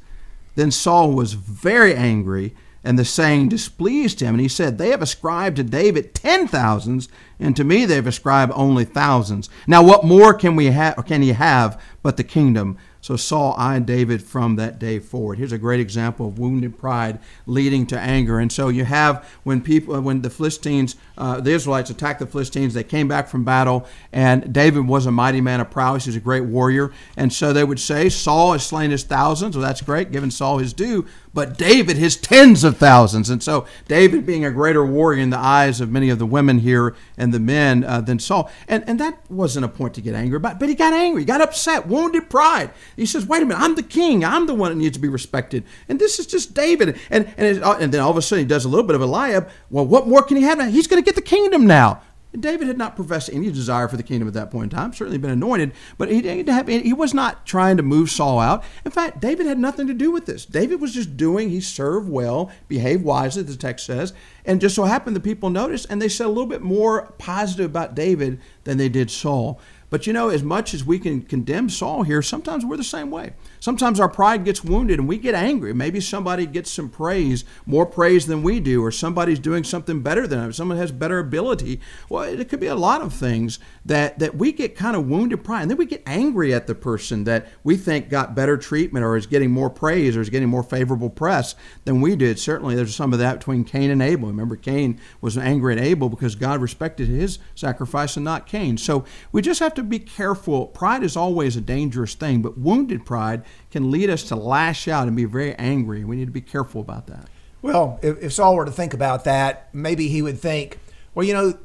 Then 0.55 0.71
Saul 0.71 1.11
was 1.11 1.33
very 1.33 1.93
angry 1.93 2.55
And 2.83 2.97
the 2.97 3.05
saying 3.05 3.49
displeased 3.49 4.21
him, 4.21 4.33
and 4.33 4.41
he 4.41 4.47
said, 4.47 4.77
They 4.77 4.89
have 4.89 5.03
ascribed 5.03 5.57
to 5.57 5.63
David 5.63 6.15
ten 6.15 6.47
thousands, 6.47 7.09
and 7.39 7.55
to 7.55 7.63
me 7.63 7.85
they 7.85 7.95
have 7.95 8.07
ascribed 8.07 8.51
only 8.55 8.85
thousands. 8.85 9.49
Now 9.67 9.83
what 9.83 10.03
more 10.03 10.33
can 10.33 10.55
we 10.55 10.65
have 10.67 11.05
can 11.05 11.21
he 11.21 11.33
have 11.33 11.81
but 12.01 12.17
the 12.17 12.23
kingdom? 12.23 12.77
So 13.01 13.15
Saul 13.15 13.55
eyed 13.57 13.87
David 13.87 14.21
from 14.21 14.57
that 14.57 14.77
day 14.77 14.99
forward. 14.99 15.39
Here's 15.39 15.51
a 15.51 15.57
great 15.57 15.79
example 15.79 16.27
of 16.27 16.37
wounded 16.37 16.77
pride 16.77 17.17
leading 17.47 17.87
to 17.87 17.99
anger. 17.99 18.37
And 18.37 18.51
so 18.51 18.69
you 18.69 18.85
have 18.85 19.27
when 19.43 19.59
people, 19.61 19.99
when 20.01 20.21
the 20.21 20.29
Philistines, 20.29 20.95
uh, 21.17 21.41
the 21.41 21.51
Israelites 21.51 21.89
attacked 21.89 22.19
the 22.19 22.27
Philistines, 22.27 22.75
they 22.75 22.83
came 22.83 23.07
back 23.07 23.27
from 23.27 23.43
battle, 23.43 23.87
and 24.13 24.53
David 24.53 24.87
was 24.87 25.07
a 25.07 25.11
mighty 25.11 25.41
man 25.41 25.59
of 25.59 25.71
prowess. 25.71 26.05
He 26.05 26.09
was 26.09 26.15
a 26.15 26.19
great 26.19 26.45
warrior. 26.45 26.91
And 27.17 27.33
so 27.33 27.51
they 27.51 27.63
would 27.63 27.79
say, 27.79 28.07
Saul 28.07 28.53
has 28.53 28.63
slain 28.63 28.91
his 28.91 29.03
thousands. 29.03 29.57
Well, 29.57 29.65
that's 29.65 29.81
great, 29.81 30.11
giving 30.11 30.29
Saul 30.29 30.59
his 30.59 30.71
due 30.71 31.07
but 31.33 31.57
David 31.57 31.97
his 31.97 32.17
tens 32.17 32.63
of 32.63 32.77
thousands. 32.77 33.29
And 33.29 33.41
so 33.41 33.65
David 33.87 34.25
being 34.25 34.43
a 34.43 34.51
greater 34.51 34.85
warrior 34.85 35.21
in 35.21 35.29
the 35.29 35.37
eyes 35.37 35.79
of 35.79 35.91
many 35.91 36.09
of 36.09 36.19
the 36.19 36.25
women 36.25 36.59
here 36.59 36.95
and 37.17 37.33
the 37.33 37.39
men 37.39 37.83
uh, 37.83 38.01
than 38.01 38.19
Saul. 38.19 38.51
And, 38.67 38.83
and 38.87 38.99
that 38.99 39.19
wasn't 39.29 39.65
a 39.65 39.69
point 39.69 39.93
to 39.95 40.01
get 40.01 40.15
angry 40.15 40.37
about, 40.37 40.59
but 40.59 40.69
he 40.69 40.75
got 40.75 40.93
angry, 40.93 41.25
got 41.25 41.41
upset, 41.41 41.87
wounded 41.87 42.29
pride. 42.29 42.71
He 42.95 43.05
says, 43.05 43.25
wait 43.25 43.41
a 43.41 43.45
minute, 43.45 43.61
I'm 43.61 43.75
the 43.75 43.83
king. 43.83 44.25
I'm 44.25 44.45
the 44.45 44.55
one 44.55 44.71
that 44.71 44.77
needs 44.77 44.97
to 44.97 45.01
be 45.01 45.09
respected. 45.09 45.63
And 45.87 45.99
this 45.99 46.19
is 46.19 46.27
just 46.27 46.53
David. 46.53 46.99
And, 47.09 47.33
and, 47.37 47.63
and 47.63 47.93
then 47.93 48.01
all 48.01 48.11
of 48.11 48.17
a 48.17 48.21
sudden 48.21 48.43
he 48.43 48.47
does 48.47 48.65
a 48.65 48.69
little 48.69 48.85
bit 48.85 48.95
of 48.95 49.01
Eliab. 49.01 49.49
Well, 49.69 49.85
what 49.85 50.07
more 50.07 50.23
can 50.23 50.37
he 50.37 50.43
have 50.43 50.57
now? 50.57 50.69
He's 50.69 50.87
going 50.87 51.01
to 51.01 51.05
get 51.05 51.15
the 51.15 51.21
kingdom 51.21 51.65
now. 51.65 52.01
David 52.39 52.67
had 52.67 52.77
not 52.77 52.95
professed 52.95 53.29
any 53.33 53.51
desire 53.51 53.87
for 53.87 53.97
the 53.97 54.03
kingdom 54.03 54.27
at 54.27 54.33
that 54.35 54.51
point 54.51 54.71
in 54.71 54.77
time, 54.77 54.93
certainly 54.93 55.17
been 55.17 55.31
anointed, 55.31 55.73
but 55.97 56.09
he, 56.09 56.21
didn't 56.21 56.47
have, 56.47 56.67
he 56.67 56.93
was 56.93 57.13
not 57.13 57.45
trying 57.45 57.77
to 57.77 57.83
move 57.83 58.09
Saul 58.09 58.39
out. 58.39 58.63
In 58.85 58.91
fact, 58.91 59.19
David 59.19 59.45
had 59.45 59.59
nothing 59.59 59.87
to 59.87 59.93
do 59.93 60.11
with 60.11 60.25
this. 60.25 60.45
David 60.45 60.79
was 60.79 60.93
just 60.93 61.17
doing, 61.17 61.49
he 61.49 61.59
served 61.59 62.09
well, 62.09 62.49
behaved 62.67 63.03
wisely, 63.03 63.43
the 63.43 63.55
text 63.57 63.85
says, 63.85 64.13
and 64.45 64.61
just 64.61 64.75
so 64.75 64.83
happened 64.85 65.15
the 65.15 65.19
people 65.19 65.49
noticed, 65.49 65.87
and 65.89 66.01
they 66.01 66.07
said 66.09 66.25
a 66.25 66.29
little 66.29 66.45
bit 66.45 66.61
more 66.61 67.13
positive 67.17 67.65
about 67.65 67.95
David 67.95 68.39
than 68.63 68.77
they 68.77 68.89
did 68.89 69.11
Saul. 69.11 69.59
But 69.91 70.07
you 70.07 70.13
know, 70.13 70.29
as 70.29 70.41
much 70.41 70.73
as 70.73 70.85
we 70.85 70.97
can 70.99 71.21
condemn 71.21 71.69
Saul 71.69 72.03
here, 72.03 72.21
sometimes 72.21 72.65
we're 72.65 72.77
the 72.77 72.83
same 72.83 73.11
way. 73.11 73.33
Sometimes 73.59 73.99
our 73.99 74.07
pride 74.07 74.45
gets 74.45 74.63
wounded 74.63 74.99
and 74.99 75.07
we 75.07 75.17
get 75.17 75.35
angry. 75.35 75.73
Maybe 75.73 75.99
somebody 75.99 76.45
gets 76.45 76.71
some 76.71 76.89
praise, 76.89 77.43
more 77.65 77.85
praise 77.85 78.25
than 78.25 78.41
we 78.41 78.61
do, 78.61 78.81
or 78.81 78.89
somebody's 78.89 79.37
doing 79.37 79.65
something 79.65 80.01
better 80.01 80.25
than 80.25 80.39
us. 80.39 80.55
Someone 80.55 80.77
has 80.77 80.93
better 80.93 81.19
ability. 81.19 81.81
Well, 82.07 82.23
it 82.23 82.47
could 82.47 82.61
be 82.61 82.67
a 82.67 82.75
lot 82.75 83.01
of 83.01 83.13
things 83.13 83.59
that, 83.85 84.17
that 84.19 84.35
we 84.35 84.53
get 84.53 84.77
kind 84.77 84.95
of 84.95 85.07
wounded 85.07 85.43
pride. 85.43 85.63
And 85.63 85.71
then 85.71 85.77
we 85.77 85.85
get 85.85 86.03
angry 86.05 86.53
at 86.53 86.67
the 86.67 86.75
person 86.75 87.25
that 87.25 87.49
we 87.61 87.75
think 87.75 88.07
got 88.09 88.33
better 88.33 88.55
treatment 88.55 89.03
or 89.03 89.17
is 89.17 89.27
getting 89.27 89.51
more 89.51 89.69
praise 89.69 90.15
or 90.15 90.21
is 90.21 90.29
getting 90.29 90.47
more 90.47 90.63
favorable 90.63 91.09
press 91.09 91.53
than 91.83 91.99
we 91.99 92.15
did. 92.15 92.39
Certainly, 92.39 92.75
there's 92.75 92.95
some 92.95 93.11
of 93.11 93.19
that 93.19 93.39
between 93.39 93.65
Cain 93.65 93.91
and 93.91 94.01
Abel. 94.01 94.29
Remember, 94.29 94.55
Cain 94.55 95.01
was 95.19 95.37
angry 95.37 95.73
at 95.73 95.83
Abel 95.83 96.07
because 96.07 96.35
God 96.35 96.61
respected 96.61 97.09
his 97.09 97.39
sacrifice 97.55 98.15
and 98.15 98.23
not 98.23 98.47
Cain. 98.47 98.77
So 98.77 99.03
we 99.33 99.41
just 99.41 99.59
have 99.59 99.73
to 99.73 99.80
be 99.89 99.99
careful. 99.99 100.67
Pride 100.67 101.03
is 101.03 101.15
always 101.15 101.55
a 101.55 101.61
dangerous 101.61 102.13
thing, 102.13 102.41
but 102.41 102.57
wounded 102.57 103.05
pride 103.05 103.43
can 103.71 103.91
lead 103.91 104.09
us 104.09 104.23
to 104.23 104.35
lash 104.35 104.87
out 104.87 105.07
and 105.07 105.15
be 105.15 105.25
very 105.25 105.53
angry. 105.55 106.03
We 106.03 106.15
need 106.15 106.25
to 106.25 106.31
be 106.31 106.41
careful 106.41 106.81
about 106.81 107.07
that. 107.07 107.27
Well, 107.61 107.99
if, 108.01 108.21
if 108.23 108.33
Saul 108.33 108.55
were 108.55 108.65
to 108.65 108.71
think 108.71 108.93
about 108.93 109.23
that, 109.25 109.69
maybe 109.73 110.07
he 110.07 110.21
would 110.21 110.39
think, 110.39 110.79
well, 111.13 111.25
you 111.25 111.33
know, 111.33 111.57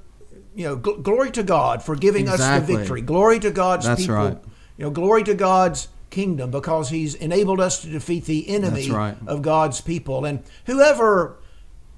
you 0.55 0.65
know, 0.67 0.77
gl- 0.77 1.03
glory 1.03 1.31
to 1.33 1.43
God 1.43 1.83
for 1.83 1.97
giving 1.97 2.29
exactly. 2.29 2.45
us 2.47 2.67
the 2.67 2.77
victory. 2.77 3.01
Glory 3.03 3.39
to 3.41 3.51
God's 3.51 3.87
That's 3.87 4.03
people. 4.03 4.15
Right. 4.15 4.39
You 4.77 4.85
know, 4.85 4.91
glory 4.91 5.23
to 5.25 5.35
God's 5.35 5.89
kingdom 6.11 6.51
because 6.51 6.91
He's 6.91 7.15
enabled 7.15 7.61
us 7.61 7.83
to 7.83 7.89
defeat 7.89 8.25
the 8.25 8.49
enemy 8.49 8.91
right. 8.91 9.17
of 9.27 9.43
God's 9.43 9.81
people. 9.81 10.25
And 10.25 10.43
whoever 10.67 11.39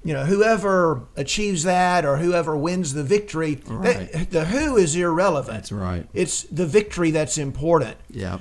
you 0.05 0.12
know, 0.12 0.25
whoever 0.25 1.02
achieves 1.17 1.64
that 1.64 2.05
or 2.05 2.19
whoever 2.19 2.57
wins 2.57 2.95
the 2.95 3.02
victory, 3.02 3.61
right. 3.67 4.12
the, 4.12 4.26
the, 4.31 4.45
who 4.47 4.76
is 4.76 4.95
irrelevant. 4.95 5.57
That's 5.57 5.73
right. 5.73 6.07
It's 6.14 6.45
the 6.45 6.67
victory 6.67 7.11
that's 7.11 7.38
important. 7.38 7.97
Yeah. 8.09 8.38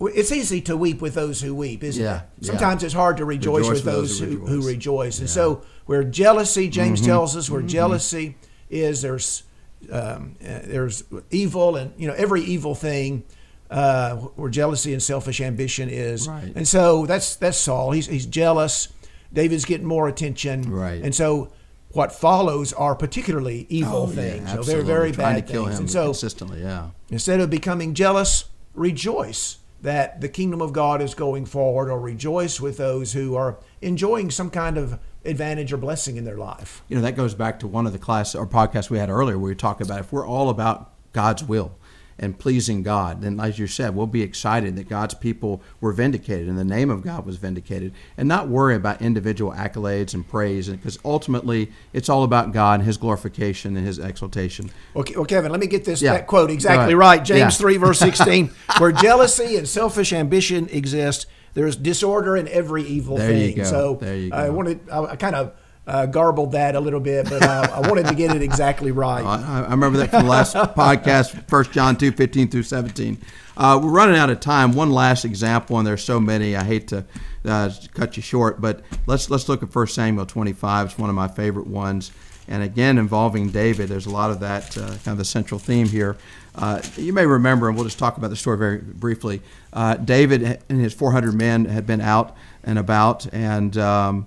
It's 0.00 0.32
easy 0.32 0.60
to 0.62 0.76
weep 0.76 1.00
with 1.00 1.14
those 1.14 1.40
who 1.40 1.54
weep, 1.54 1.84
isn't 1.84 2.02
yeah, 2.02 2.22
it? 2.38 2.46
Sometimes 2.46 2.82
yeah. 2.82 2.86
it's 2.86 2.94
hard 2.94 3.18
to 3.18 3.24
rejoice, 3.24 3.68
rejoice 3.68 3.76
with 3.76 3.84
those, 3.84 4.18
who, 4.18 4.26
rejoice. 4.26 4.48
who 4.48 4.66
rejoice. 4.66 5.18
And 5.20 5.30
so, 5.30 5.62
where 5.86 6.02
jealousy, 6.02 6.68
James 6.68 7.00
mm-hmm. 7.00 7.10
tells 7.10 7.36
us, 7.36 7.48
where 7.48 7.60
mm-hmm. 7.60 7.68
jealousy 7.68 8.36
is, 8.68 9.02
there's 9.02 9.44
um, 9.92 10.34
uh, 10.42 10.60
there's 10.64 11.04
evil, 11.30 11.76
and 11.76 11.92
you 11.96 12.08
know 12.08 12.14
every 12.14 12.42
evil 12.42 12.74
thing 12.74 13.22
uh, 13.70 14.16
where 14.16 14.50
jealousy 14.50 14.92
and 14.92 15.02
selfish 15.02 15.40
ambition 15.40 15.88
is. 15.88 16.28
Right. 16.28 16.52
And 16.54 16.66
so 16.66 17.06
that's 17.06 17.36
that's 17.36 17.58
Saul. 17.58 17.92
He's 17.92 18.06
he's 18.06 18.26
jealous. 18.26 18.88
David's 19.34 19.64
getting 19.64 19.86
more 19.86 20.08
attention. 20.08 20.70
Right. 20.70 21.02
And 21.02 21.14
so 21.14 21.52
what 21.90 22.12
follows 22.12 22.72
are 22.72 22.94
particularly 22.94 23.66
evil 23.68 24.04
oh, 24.04 24.06
things. 24.06 24.48
Yeah, 24.48 24.56
so 24.56 24.62
very, 24.62 24.82
very 24.82 25.12
Trying 25.12 25.36
bad 25.36 25.46
to 25.46 25.52
kill 25.52 25.64
things. 25.64 25.76
Him 25.76 25.82
and 25.82 25.90
so 25.90 26.04
consistently, 26.06 26.62
yeah. 26.62 26.90
Instead 27.10 27.40
of 27.40 27.50
becoming 27.50 27.94
jealous, 27.94 28.46
rejoice 28.74 29.58
that 29.82 30.20
the 30.22 30.28
kingdom 30.28 30.62
of 30.62 30.72
God 30.72 31.02
is 31.02 31.14
going 31.14 31.44
forward, 31.44 31.90
or 31.90 32.00
rejoice 32.00 32.58
with 32.58 32.78
those 32.78 33.12
who 33.12 33.36
are 33.36 33.58
enjoying 33.82 34.30
some 34.30 34.48
kind 34.48 34.78
of 34.78 34.98
advantage 35.26 35.74
or 35.74 35.76
blessing 35.76 36.16
in 36.16 36.24
their 36.24 36.38
life. 36.38 36.82
You 36.88 36.96
know, 36.96 37.02
that 37.02 37.16
goes 37.16 37.34
back 37.34 37.60
to 37.60 37.68
one 37.68 37.86
of 37.86 37.92
the 37.92 37.98
class 37.98 38.34
or 38.34 38.46
podcasts 38.46 38.88
we 38.88 38.98
had 38.98 39.10
earlier 39.10 39.38
where 39.38 39.50
we 39.50 39.54
talked 39.54 39.82
about 39.82 40.00
if 40.00 40.10
we're 40.10 40.26
all 40.26 40.48
about 40.48 40.92
God's 41.12 41.44
will, 41.44 41.76
and 42.18 42.38
pleasing 42.38 42.82
God, 42.82 43.22
then 43.22 43.40
as 43.40 43.58
you 43.58 43.66
said, 43.66 43.94
we'll 43.94 44.06
be 44.06 44.22
excited 44.22 44.76
that 44.76 44.88
God's 44.88 45.14
people 45.14 45.62
were 45.80 45.92
vindicated 45.92 46.48
and 46.48 46.58
the 46.58 46.64
name 46.64 46.90
of 46.90 47.02
God 47.02 47.26
was 47.26 47.36
vindicated, 47.36 47.92
and 48.16 48.28
not 48.28 48.48
worry 48.48 48.74
about 48.76 49.02
individual 49.02 49.52
accolades 49.52 50.14
and 50.14 50.26
praise, 50.26 50.68
because 50.68 50.98
ultimately 51.04 51.72
it's 51.92 52.08
all 52.08 52.22
about 52.22 52.52
God, 52.52 52.80
and 52.80 52.86
His 52.86 52.96
glorification, 52.96 53.76
and 53.76 53.86
His 53.86 53.98
exaltation. 53.98 54.70
Okay, 54.94 55.14
well, 55.16 55.24
Kevin, 55.24 55.50
let 55.50 55.60
me 55.60 55.66
get 55.66 55.84
this 55.84 56.00
yeah. 56.00 56.12
that 56.12 56.26
quote 56.26 56.50
exactly 56.50 56.94
right. 56.94 57.24
James 57.24 57.38
yeah. 57.38 57.50
three 57.50 57.76
verse 57.76 57.98
sixteen, 58.10 58.50
where 58.78 58.92
jealousy 58.92 59.56
and 59.56 59.68
selfish 59.68 60.12
ambition 60.12 60.68
exist, 60.70 61.26
there's 61.54 61.76
disorder 61.76 62.36
in 62.36 62.48
every 62.48 62.84
evil 62.84 63.16
there 63.16 63.28
thing. 63.28 63.50
You 63.50 63.56
go. 63.56 63.64
So 63.64 63.98
there 64.00 64.16
you 64.16 64.30
go. 64.30 64.36
I 64.36 64.50
wanted, 64.50 64.88
I, 64.90 65.04
I 65.04 65.16
kind 65.16 65.34
of 65.34 65.54
uh, 65.86 66.06
garbled 66.06 66.52
that 66.52 66.74
a 66.74 66.80
little 66.80 67.00
bit, 67.00 67.28
but 67.28 67.42
uh, 67.42 67.68
I 67.72 67.88
wanted 67.88 68.06
to 68.06 68.14
get 68.14 68.34
it 68.34 68.42
exactly 68.42 68.90
right. 68.90 69.24
I, 69.24 69.64
I 69.64 69.70
remember 69.70 69.98
that 69.98 70.10
from 70.10 70.22
the 70.24 70.30
last 70.30 70.54
podcast, 70.76 71.50
1 71.50 71.72
John 71.72 71.96
2 71.96 72.12
15 72.12 72.48
through 72.48 72.62
17. 72.62 73.18
Uh, 73.56 73.80
we're 73.82 73.90
running 73.90 74.16
out 74.16 74.30
of 74.30 74.40
time. 74.40 74.72
One 74.72 74.90
last 74.90 75.24
example, 75.24 75.78
and 75.78 75.86
there's 75.86 76.02
so 76.02 76.18
many. 76.18 76.56
I 76.56 76.64
hate 76.64 76.88
to 76.88 77.04
uh, 77.44 77.70
cut 77.92 78.16
you 78.16 78.22
short, 78.22 78.60
but 78.60 78.80
let's 79.06 79.30
let's 79.30 79.48
look 79.48 79.62
at 79.62 79.74
1 79.74 79.86
Samuel 79.88 80.26
25. 80.26 80.86
It's 80.86 80.98
one 80.98 81.10
of 81.10 81.14
my 81.14 81.28
favorite 81.28 81.66
ones, 81.66 82.10
and 82.48 82.62
again 82.62 82.98
involving 82.98 83.50
David. 83.50 83.88
There's 83.88 84.06
a 84.06 84.10
lot 84.10 84.30
of 84.30 84.40
that 84.40 84.76
uh, 84.76 84.86
kind 84.86 85.08
of 85.08 85.18
the 85.18 85.24
central 85.24 85.60
theme 85.60 85.86
here. 85.86 86.16
Uh, 86.54 86.80
you 86.96 87.12
may 87.12 87.26
remember, 87.26 87.68
and 87.68 87.76
we'll 87.76 87.84
just 87.84 87.98
talk 87.98 88.16
about 88.16 88.30
the 88.30 88.36
story 88.36 88.56
very 88.56 88.78
briefly. 88.78 89.42
Uh, 89.72 89.96
David 89.96 90.62
and 90.68 90.80
his 90.80 90.94
400 90.94 91.34
men 91.34 91.64
had 91.66 91.86
been 91.86 92.00
out 92.00 92.36
and 92.62 92.78
about, 92.78 93.26
and 93.32 93.76
um, 93.76 94.26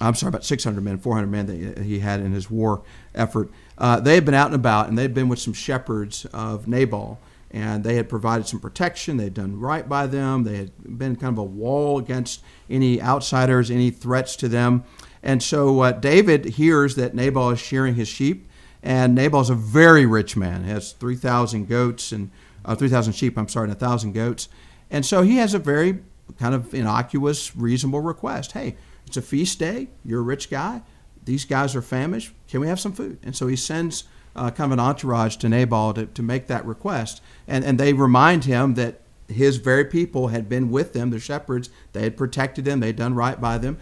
I'm 0.00 0.14
sorry, 0.14 0.28
about 0.28 0.44
600 0.44 0.82
men, 0.82 0.98
400 0.98 1.26
men 1.26 1.46
that 1.46 1.82
he 1.82 2.00
had 2.00 2.20
in 2.20 2.32
his 2.32 2.50
war 2.50 2.82
effort. 3.14 3.50
Uh, 3.78 4.00
they 4.00 4.16
had 4.16 4.24
been 4.24 4.34
out 4.34 4.46
and 4.46 4.54
about, 4.54 4.88
and 4.88 4.98
they'd 4.98 5.14
been 5.14 5.28
with 5.28 5.38
some 5.38 5.52
shepherds 5.52 6.26
of 6.32 6.66
Nabal, 6.66 7.20
and 7.50 7.84
they 7.84 7.94
had 7.94 8.08
provided 8.08 8.48
some 8.48 8.58
protection. 8.58 9.16
They'd 9.16 9.34
done 9.34 9.60
right 9.60 9.88
by 9.88 10.08
them. 10.08 10.42
They 10.42 10.56
had 10.56 10.98
been 10.98 11.14
kind 11.14 11.32
of 11.32 11.38
a 11.38 11.44
wall 11.44 11.98
against 11.98 12.42
any 12.68 13.00
outsiders, 13.00 13.70
any 13.70 13.90
threats 13.90 14.34
to 14.36 14.48
them. 14.48 14.82
And 15.22 15.42
so 15.42 15.80
uh, 15.80 15.92
David 15.92 16.44
hears 16.44 16.96
that 16.96 17.14
Nabal 17.14 17.50
is 17.50 17.60
shearing 17.60 17.94
his 17.94 18.08
sheep, 18.08 18.48
and 18.82 19.14
Nabal 19.14 19.40
is 19.40 19.50
a 19.50 19.54
very 19.54 20.04
rich 20.04 20.36
man. 20.36 20.64
He 20.64 20.70
has 20.70 20.92
3,000 20.92 21.68
goats 21.68 22.10
and 22.10 22.30
uh, 22.64 22.74
3,000 22.74 23.12
sheep, 23.12 23.38
I'm 23.38 23.48
sorry, 23.48 23.70
and 23.70 23.80
1,000 23.80 24.12
goats. 24.12 24.48
And 24.90 25.06
so 25.06 25.22
he 25.22 25.36
has 25.36 25.54
a 25.54 25.58
very 25.58 26.00
kind 26.38 26.54
of 26.54 26.74
innocuous, 26.74 27.54
reasonable 27.56 28.00
request. 28.00 28.52
Hey, 28.52 28.76
it's 29.16 29.24
a 29.24 29.28
feast 29.28 29.60
day. 29.60 29.86
You're 30.04 30.20
a 30.20 30.24
rich 30.24 30.50
guy. 30.50 30.82
These 31.24 31.44
guys 31.44 31.76
are 31.76 31.82
famished. 31.82 32.32
Can 32.48 32.60
we 32.60 32.66
have 32.66 32.80
some 32.80 32.92
food? 32.92 33.18
And 33.22 33.36
so 33.36 33.46
he 33.46 33.54
sends 33.54 34.04
uh, 34.34 34.50
kind 34.50 34.72
of 34.72 34.78
an 34.78 34.84
entourage 34.84 35.36
to 35.36 35.48
Nabal 35.48 35.94
to, 35.94 36.06
to 36.06 36.22
make 36.22 36.48
that 36.48 36.66
request. 36.66 37.22
And, 37.46 37.64
and 37.64 37.78
they 37.78 37.92
remind 37.92 38.44
him 38.44 38.74
that 38.74 39.02
his 39.28 39.58
very 39.58 39.84
people 39.84 40.28
had 40.28 40.48
been 40.48 40.68
with 40.68 40.94
them, 40.94 41.10
the 41.10 41.20
shepherds. 41.20 41.70
They 41.92 42.02
had 42.02 42.16
protected 42.16 42.64
them. 42.64 42.80
They'd 42.80 42.96
done 42.96 43.14
right 43.14 43.40
by 43.40 43.58
them. 43.58 43.78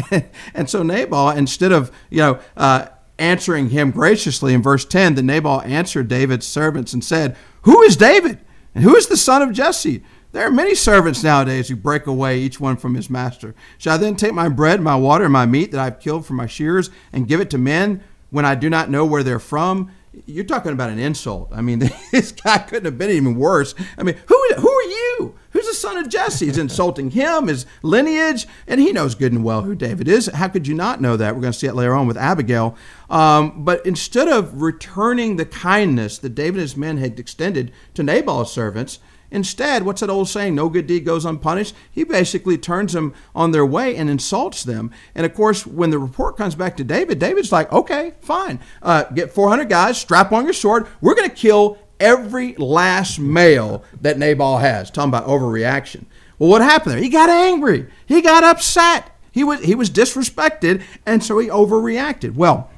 and 0.54 0.70
so 0.70 0.82
Nabal, 0.82 1.28
instead 1.28 1.72
of, 1.72 1.92
you 2.08 2.18
know, 2.18 2.40
uh, 2.56 2.86
answering 3.18 3.68
him 3.68 3.90
graciously 3.90 4.54
in 4.54 4.62
verse 4.62 4.86
10, 4.86 5.14
the 5.14 5.22
Nabal 5.22 5.60
answered 5.60 6.08
David's 6.08 6.46
servants 6.46 6.94
and 6.94 7.04
said, 7.04 7.36
Who 7.62 7.82
is 7.82 7.98
David? 7.98 8.38
And 8.74 8.82
who 8.82 8.96
is 8.96 9.08
the 9.08 9.18
son 9.18 9.42
of 9.42 9.52
Jesse? 9.52 10.02
There 10.32 10.46
are 10.46 10.50
many 10.50 10.76
servants 10.76 11.24
nowadays 11.24 11.68
who 11.68 11.76
break 11.76 12.06
away, 12.06 12.38
each 12.38 12.60
one 12.60 12.76
from 12.76 12.94
his 12.94 13.10
master. 13.10 13.54
Shall 13.78 13.94
I 13.94 13.96
then 13.96 14.14
take 14.14 14.32
my 14.32 14.48
bread, 14.48 14.80
my 14.80 14.94
water, 14.94 15.24
and 15.24 15.32
my 15.32 15.44
meat 15.44 15.72
that 15.72 15.80
I've 15.80 15.98
killed 15.98 16.24
from 16.24 16.36
my 16.36 16.46
shears 16.46 16.88
and 17.12 17.26
give 17.26 17.40
it 17.40 17.50
to 17.50 17.58
men 17.58 18.02
when 18.30 18.44
I 18.44 18.54
do 18.54 18.70
not 18.70 18.90
know 18.90 19.04
where 19.04 19.24
they're 19.24 19.40
from? 19.40 19.90
You're 20.26 20.44
talking 20.44 20.72
about 20.72 20.90
an 20.90 21.00
insult. 21.00 21.48
I 21.52 21.62
mean, 21.62 21.80
this 22.12 22.30
guy 22.30 22.58
couldn't 22.58 22.84
have 22.84 22.98
been 22.98 23.10
even 23.10 23.34
worse. 23.34 23.74
I 23.98 24.04
mean, 24.04 24.16
who 24.26 24.40
who 24.56 24.70
are 24.70 24.82
you? 24.82 25.34
Who's 25.50 25.66
the 25.66 25.74
son 25.74 25.96
of 25.96 26.08
Jesse? 26.08 26.46
He's 26.46 26.58
insulting 26.58 27.10
him, 27.10 27.48
his 27.48 27.66
lineage, 27.82 28.46
and 28.68 28.80
he 28.80 28.92
knows 28.92 29.16
good 29.16 29.32
and 29.32 29.42
well 29.42 29.62
who 29.62 29.74
David 29.74 30.06
is. 30.06 30.26
How 30.26 30.46
could 30.46 30.68
you 30.68 30.74
not 30.74 31.00
know 31.00 31.16
that? 31.16 31.34
We're 31.34 31.40
going 31.40 31.52
to 31.52 31.58
see 31.58 31.66
it 31.66 31.74
later 31.74 31.94
on 31.94 32.06
with 32.06 32.16
Abigail. 32.16 32.76
Um, 33.08 33.64
but 33.64 33.84
instead 33.84 34.28
of 34.28 34.62
returning 34.62 35.36
the 35.36 35.44
kindness 35.44 36.18
that 36.18 36.36
David 36.36 36.54
and 36.54 36.60
his 36.60 36.76
men 36.76 36.98
had 36.98 37.18
extended 37.18 37.72
to 37.94 38.04
Nabal's 38.04 38.52
servants, 38.52 39.00
Instead, 39.30 39.84
what's 39.84 40.00
that 40.00 40.10
old 40.10 40.28
saying? 40.28 40.54
No 40.54 40.68
good 40.68 40.86
deed 40.86 41.04
goes 41.04 41.24
unpunished. 41.24 41.74
He 41.90 42.04
basically 42.04 42.58
turns 42.58 42.92
them 42.92 43.14
on 43.34 43.52
their 43.52 43.66
way 43.66 43.96
and 43.96 44.10
insults 44.10 44.64
them. 44.64 44.90
And 45.14 45.24
of 45.24 45.34
course, 45.34 45.66
when 45.66 45.90
the 45.90 45.98
report 45.98 46.36
comes 46.36 46.54
back 46.54 46.76
to 46.78 46.84
David, 46.84 47.18
David's 47.18 47.52
like, 47.52 47.72
okay, 47.72 48.14
fine. 48.20 48.60
Uh, 48.82 49.04
get 49.04 49.32
400 49.32 49.68
guys, 49.68 49.98
strap 49.98 50.32
on 50.32 50.44
your 50.44 50.52
sword. 50.52 50.88
We're 51.00 51.14
going 51.14 51.30
to 51.30 51.34
kill 51.34 51.78
every 52.00 52.54
last 52.56 53.18
male 53.18 53.84
that 54.00 54.18
Nabal 54.18 54.58
has. 54.58 54.90
Talking 54.90 55.10
about 55.10 55.26
overreaction. 55.26 56.06
Well, 56.38 56.50
what 56.50 56.62
happened 56.62 56.94
there? 56.94 57.02
He 57.02 57.10
got 57.10 57.28
angry. 57.28 57.86
He 58.06 58.22
got 58.22 58.42
upset. 58.42 59.16
He 59.30 59.44
was, 59.44 59.60
he 59.60 59.74
was 59.74 59.90
disrespected, 59.90 60.82
and 61.06 61.22
so 61.22 61.38
he 61.38 61.48
overreacted. 61.48 62.34
Well, 62.34 62.70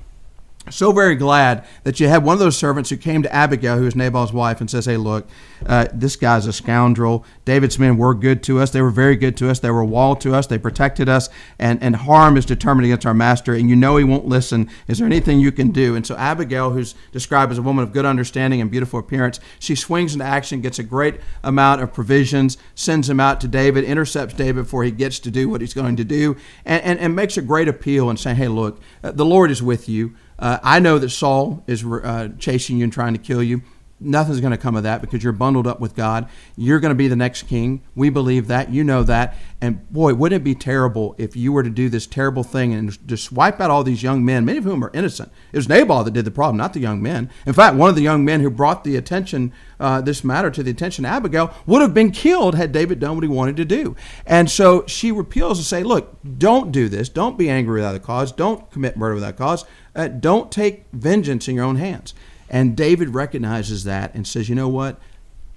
so 0.71 0.93
very 0.93 1.17
glad 1.17 1.65
that 1.83 1.99
you 1.99 2.07
had 2.07 2.25
one 2.25 2.35
of 2.35 2.39
those 2.39 2.57
servants 2.57 2.89
who 2.89 2.97
came 2.97 3.23
to 3.25 3.35
Abigail, 3.35 3.79
who 3.79 3.87
is 3.87 3.97
Nabal's 3.97 4.33
wife, 4.33 4.61
and 4.61 4.71
says, 4.71 4.87
Hey, 4.87 4.97
look, 4.97 5.27
uh, 5.67 5.89
this 5.93 6.15
guy's 6.15 6.47
a 6.47 6.53
scoundrel. 6.53 7.25
David's 7.45 7.81
men 7.81 7.97
were 7.97 8.15
good 8.15 8.45
to 8.45 8.61
us. 8.61 8.71
They 8.71 8.81
were 8.81 8.91
very 8.91 9.17
good 9.17 9.37
to 9.39 9.51
us. 9.51 9.59
They 9.59 9.71
were 9.71 9.85
wall 9.85 10.15
to 10.17 10.35
us. 10.35 10.47
They 10.47 10.59
protected 10.59 11.09
us. 11.09 11.29
And, 11.59 11.83
and 11.83 11.97
harm 11.97 12.37
is 12.37 12.47
determined 12.47 12.87
against 12.87 13.07
our 13.07 13.15
master. 13.15 13.55
And 13.55 13.69
you 13.69 13.75
know 13.75 13.97
he 13.97 14.05
won't 14.05 14.27
listen. 14.27 14.71
Is 14.87 14.99
there 14.99 15.07
anything 15.07 15.41
you 15.41 15.51
can 15.51 15.73
do? 15.73 15.97
And 15.97 16.07
so 16.07 16.17
Abigail, 16.17 16.71
who's 16.71 16.95
described 17.11 17.51
as 17.51 17.59
a 17.59 17.63
woman 17.63 17.83
of 17.83 17.93
good 17.93 18.07
understanding 18.07 18.61
and 18.61 18.71
beautiful 18.71 19.01
appearance, 19.01 19.41
she 19.59 19.75
swings 19.75 20.13
into 20.13 20.25
action, 20.25 20.61
gets 20.61 20.79
a 20.79 20.85
great 20.85 21.21
amount 21.43 21.83
of 21.83 21.93
provisions, 21.93 22.57
sends 22.77 23.11
him 23.11 23.19
out 23.19 23.41
to 23.41 23.49
David, 23.49 23.83
intercepts 23.83 24.35
David 24.35 24.63
before 24.63 24.85
he 24.85 24.93
gets 24.93 25.19
to 25.21 25.31
do 25.31 25.49
what 25.49 25.61
he's 25.61 25.75
going 25.75 25.97
to 25.97 26.05
do, 26.05 26.37
and, 26.65 26.83
and, 26.85 27.01
and 27.01 27.17
makes 27.17 27.37
a 27.37 27.43
great 27.43 27.67
appeal 27.67 28.09
and 28.09 28.19
saying, 28.19 28.37
Hey, 28.37 28.49
look, 28.49 28.81
uh, 29.03 29.11
the 29.11 29.25
Lord 29.25 29.51
is 29.51 29.61
with 29.63 29.89
you. 29.89 30.15
Uh, 30.43 30.59
I 30.65 30.81
know 30.81 30.99
that 30.99 31.11
Saul 31.11 31.63
is 31.69 31.85
uh, 31.85 32.31
chasing 32.37 32.79
you 32.79 32.83
and 32.85 32.93
trying 32.93 33.13
to 33.13 33.21
kill 33.21 33.45
you. 33.45 33.63
Nothing's 34.05 34.41
going 34.41 34.53
to 34.53 34.57
come 34.59 34.77
of 34.77 34.83
that 34.83 35.01
because 35.01 35.23
you're 35.23 35.33
bundled 35.33 35.67
up 35.67 35.81
with 35.81 35.95
God. 35.95 36.29
You're 36.57 36.81
going 36.81 36.91
to 36.91 36.97
be 36.97 37.09
the 37.09 37.17
next 37.17 37.45
king. 37.45 37.83
We 37.95 38.11
believe 38.11 38.49
that. 38.49 38.71
You 38.71 38.85
know 38.85 39.03
that. 39.05 39.37
And 39.61 39.89
boy, 39.93 40.15
wouldn't 40.15 40.41
it 40.41 40.45
be 40.45 40.55
terrible 40.55 41.15
if 41.19 41.37
you 41.37 41.53
were 41.53 41.63
to 41.63 41.71
do 41.71 41.89
this 41.89 42.07
terrible 42.07 42.43
thing 42.43 42.75
and 42.75 43.07
just 43.07 43.33
wipe 43.33 43.61
out 43.61 43.71
all 43.71 43.85
these 43.85 44.03
young 44.03 44.25
men, 44.25 44.45
many 44.45 44.59
of 44.59 44.65
whom 44.65 44.85
are 44.85 44.91
innocent? 44.93 45.31
It 45.53 45.57
was 45.57 45.69
Nabal 45.69 46.05
that 46.05 46.13
did 46.13 46.25
the 46.25 46.31
problem, 46.31 46.57
not 46.57 46.73
the 46.73 46.81
young 46.81 47.01
men. 47.03 47.31
In 47.47 47.53
fact, 47.53 47.77
one 47.77 47.89
of 47.89 47.97
the 47.97 48.03
young 48.03 48.25
men 48.25 48.41
who 48.41 48.51
brought 48.51 48.85
the 48.85 48.97
attention, 48.97 49.53
uh, 49.79 50.01
this 50.01 50.25
matter 50.25 50.51
to 50.51 50.63
the 50.63 50.71
attention 50.71 51.05
of 51.05 51.13
Abigail, 51.13 51.55
would 51.67 51.83
have 51.83 51.95
been 51.95 52.11
killed 52.11 52.55
had 52.55 52.73
David 52.73 52.99
done 53.01 53.15
what 53.15 53.25
he 53.25 53.29
wanted 53.29 53.57
to 53.57 53.65
do. 53.65 53.97
And 54.27 54.51
so 54.51 54.85
she 54.87 55.13
repeals 55.13 55.59
and 55.59 55.67
say, 55.67 55.83
look, 55.83 56.17
don't 56.39 56.73
do 56.73 56.89
this. 56.89 57.09
Don't 57.09 57.39
be 57.39 57.49
angry 57.49 57.81
without 57.81 57.95
a 57.95 58.01
cause. 58.01 58.33
Don't 58.33 58.71
commit 58.71 58.97
murder 58.97 59.15
without 59.15 59.37
cause 59.37 59.65
uh, 59.95 60.09
don't 60.09 60.51
take 60.51 60.85
vengeance 60.93 61.49
in 61.49 61.55
your 61.55 61.65
own 61.65 61.77
hands. 61.77 62.15
And 62.53 62.77
David 62.77 63.09
recognizes 63.09 63.85
that 63.85 64.15
and 64.15 64.27
says, 64.27 64.49
you 64.49 64.55
know 64.55 64.69
what? 64.69 65.01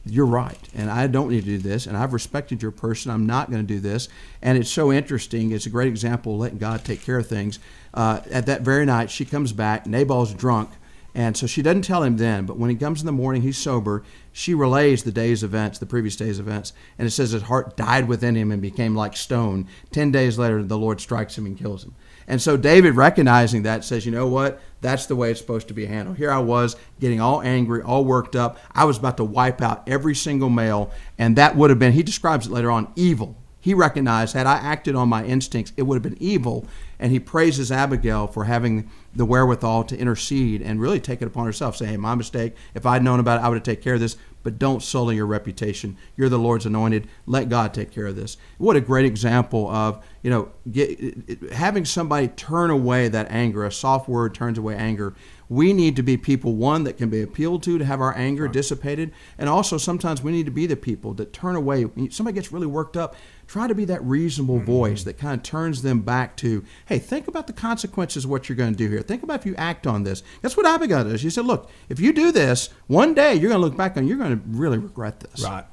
You're 0.05 0.25
right. 0.25 0.59
And 0.73 0.89
I 0.89 1.07
don't 1.07 1.29
need 1.29 1.41
to 1.41 1.45
do 1.45 1.57
this. 1.57 1.85
And 1.87 1.97
I've 1.97 2.13
respected 2.13 2.61
your 2.61 2.71
person. 2.71 3.11
I'm 3.11 3.25
not 3.25 3.51
going 3.51 3.61
to 3.61 3.67
do 3.67 3.79
this. 3.79 4.07
And 4.41 4.57
it's 4.57 4.69
so 4.69 4.93
interesting. 4.93 5.51
It's 5.51 5.65
a 5.65 5.69
great 5.69 5.89
example 5.89 6.35
of 6.35 6.39
letting 6.39 6.57
God 6.57 6.85
take 6.85 7.01
care 7.01 7.17
of 7.17 7.27
things. 7.27 7.59
Uh, 7.93 8.21
at 8.31 8.45
that 8.45 8.61
very 8.61 8.85
night, 8.85 9.11
she 9.11 9.25
comes 9.25 9.51
back. 9.51 9.85
Nabal's 9.85 10.33
drunk. 10.33 10.69
And 11.15 11.37
so 11.37 11.47
she 11.47 11.61
doesn't 11.61 11.83
tell 11.83 12.03
him 12.03 12.17
then, 12.17 12.45
but 12.45 12.57
when 12.57 12.69
he 12.69 12.75
comes 12.75 12.99
in 12.99 13.05
the 13.05 13.13
morning, 13.13 13.41
he's 13.41 13.57
sober. 13.57 14.03
She 14.33 14.53
relays 14.53 15.03
the 15.03 15.13
day's 15.13 15.43
events, 15.43 15.79
the 15.79 15.85
previous 15.85 16.17
day's 16.17 16.39
events, 16.39 16.73
and 16.99 17.07
it 17.07 17.11
says 17.11 17.31
his 17.31 17.43
heart 17.43 17.77
died 17.77 18.09
within 18.09 18.35
him 18.35 18.51
and 18.51 18.61
became 18.61 18.97
like 18.97 19.15
stone. 19.15 19.65
Ten 19.91 20.11
days 20.11 20.37
later, 20.37 20.61
the 20.61 20.77
Lord 20.77 20.99
strikes 20.99 21.37
him 21.37 21.45
and 21.45 21.57
kills 21.57 21.85
him. 21.85 21.95
And 22.27 22.41
so 22.41 22.57
David, 22.57 22.95
recognizing 22.95 23.63
that, 23.63 23.83
says, 23.83 24.05
you 24.05 24.11
know 24.11 24.27
what? 24.27 24.59
That's 24.81 25.05
the 25.05 25.15
way 25.15 25.31
it's 25.31 25.39
supposed 25.39 25.67
to 25.67 25.73
be 25.73 25.85
handled. 25.85 26.17
Here 26.17 26.31
I 26.31 26.39
was 26.39 26.75
getting 26.99 27.21
all 27.21 27.41
angry, 27.41 27.81
all 27.81 28.05
worked 28.05 28.35
up. 28.35 28.59
I 28.71 28.85
was 28.85 28.97
about 28.97 29.17
to 29.17 29.23
wipe 29.23 29.61
out 29.61 29.87
every 29.87 30.15
single 30.15 30.49
male. 30.49 30.91
And 31.17 31.35
that 31.37 31.55
would 31.55 31.69
have 31.69 31.79
been, 31.79 31.93
he 31.93 32.03
describes 32.03 32.47
it 32.47 32.51
later 32.51 32.71
on, 32.71 32.91
evil. 32.95 33.35
He 33.59 33.73
recognized, 33.73 34.35
had 34.35 34.45
I 34.45 34.57
acted 34.57 34.95
on 34.95 35.09
my 35.09 35.25
instincts, 35.25 35.73
it 35.75 35.83
would 35.83 35.95
have 35.95 36.03
been 36.03 36.21
evil. 36.21 36.67
And 36.99 37.11
he 37.11 37.19
praises 37.19 37.71
Abigail 37.71 38.27
for 38.27 38.43
having 38.43 38.91
the 39.15 39.25
wherewithal 39.25 39.85
to 39.85 39.97
intercede 39.97 40.61
and 40.61 40.79
really 40.79 40.99
take 40.99 41.21
it 41.21 41.25
upon 41.25 41.47
herself. 41.47 41.75
Say, 41.75 41.87
hey, 41.87 41.97
my 41.97 42.13
mistake. 42.13 42.55
If 42.75 42.85
I'd 42.85 43.03
known 43.03 43.19
about 43.19 43.39
it, 43.39 43.43
I 43.43 43.49
would 43.49 43.55
have 43.55 43.63
taken 43.63 43.83
care 43.83 43.95
of 43.95 43.99
this 43.99 44.17
but 44.45 44.59
don't 44.59 44.83
sully 44.83 45.15
your 45.15 45.25
reputation. 45.25 45.97
You're 46.15 46.29
the 46.29 46.37
Lord's 46.37 46.67
anointed. 46.67 47.07
Let 47.25 47.49
God 47.49 47.73
take 47.73 47.89
care 47.89 48.05
of 48.05 48.15
this. 48.15 48.37
What 48.59 48.75
a 48.75 48.79
great 48.79 49.03
example 49.03 49.67
of, 49.67 50.05
you 50.21 50.29
know, 50.29 50.51
get, 50.71 51.51
having 51.51 51.83
somebody 51.83 52.27
turn 52.27 52.69
away 52.69 53.07
that 53.07 53.25
anger. 53.31 53.65
A 53.65 53.71
soft 53.71 54.07
word 54.07 54.35
turns 54.35 54.59
away 54.59 54.75
anger. 54.75 55.15
We 55.49 55.73
need 55.73 55.95
to 55.95 56.03
be 56.03 56.15
people, 56.15 56.55
one, 56.55 56.83
that 56.83 56.95
can 56.95 57.09
be 57.09 57.23
appealed 57.23 57.63
to 57.63 57.79
to 57.79 57.85
have 57.85 58.01
our 58.01 58.15
anger 58.15 58.43
right. 58.43 58.53
dissipated. 58.53 59.11
And 59.39 59.49
also, 59.49 59.79
sometimes 59.79 60.21
we 60.21 60.31
need 60.31 60.45
to 60.45 60.51
be 60.51 60.67
the 60.67 60.75
people 60.75 61.15
that 61.15 61.33
turn 61.33 61.55
away. 61.55 61.87
Somebody 62.11 62.35
gets 62.35 62.51
really 62.51 62.67
worked 62.67 62.95
up, 62.95 63.15
try 63.47 63.67
to 63.67 63.75
be 63.75 63.85
that 63.85 64.03
reasonable 64.03 64.57
mm-hmm. 64.57 64.65
voice 64.65 65.03
that 65.03 65.17
kind 65.17 65.35
of 65.35 65.43
turns 65.43 65.81
them 65.81 66.01
back 66.01 66.35
to, 66.37 66.63
hey, 66.87 66.99
think 66.99 67.27
about 67.27 67.47
the 67.47 67.53
consequences 67.53 68.25
of 68.25 68.29
what 68.29 68.49
you're 68.49 68.55
going 68.55 68.71
to 68.71 68.77
do 68.77 68.89
here. 68.89 69.01
Think 69.01 69.23
about 69.23 69.39
if 69.39 69.45
you 69.45 69.55
act 69.55 69.85
on 69.85 70.03
this. 70.03 70.23
That's 70.41 70.57
what 70.57 70.65
Abigail 70.65 71.03
does. 71.03 71.21
She 71.21 71.29
said, 71.29 71.45
look, 71.45 71.69
if 71.89 71.99
you 71.99 72.13
do 72.13 72.31
this, 72.31 72.69
one 72.87 73.13
day 73.13 73.33
you're 73.33 73.49
going 73.49 73.61
to 73.61 73.65
look 73.65 73.77
back 73.77 73.97
and 73.97 74.07
you're 74.07 74.17
going 74.17 74.39
to 74.39 74.43
really 74.47 74.77
regret 74.77 75.19
this. 75.19 75.43
Right. 75.43 75.65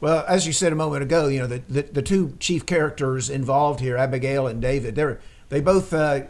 Well, 0.00 0.24
as 0.28 0.46
you 0.46 0.52
said 0.52 0.72
a 0.72 0.76
moment 0.76 1.02
ago, 1.02 1.28
you 1.28 1.40
know 1.40 1.46
the, 1.46 1.62
the, 1.68 1.82
the 1.82 2.02
two 2.02 2.36
chief 2.38 2.66
characters 2.66 3.30
involved 3.30 3.80
here, 3.80 3.96
Abigail 3.96 4.46
and 4.46 4.60
David, 4.60 4.94
they're, 4.94 5.20
they 5.48 5.60
both 5.60 5.92
uh, 5.92 6.24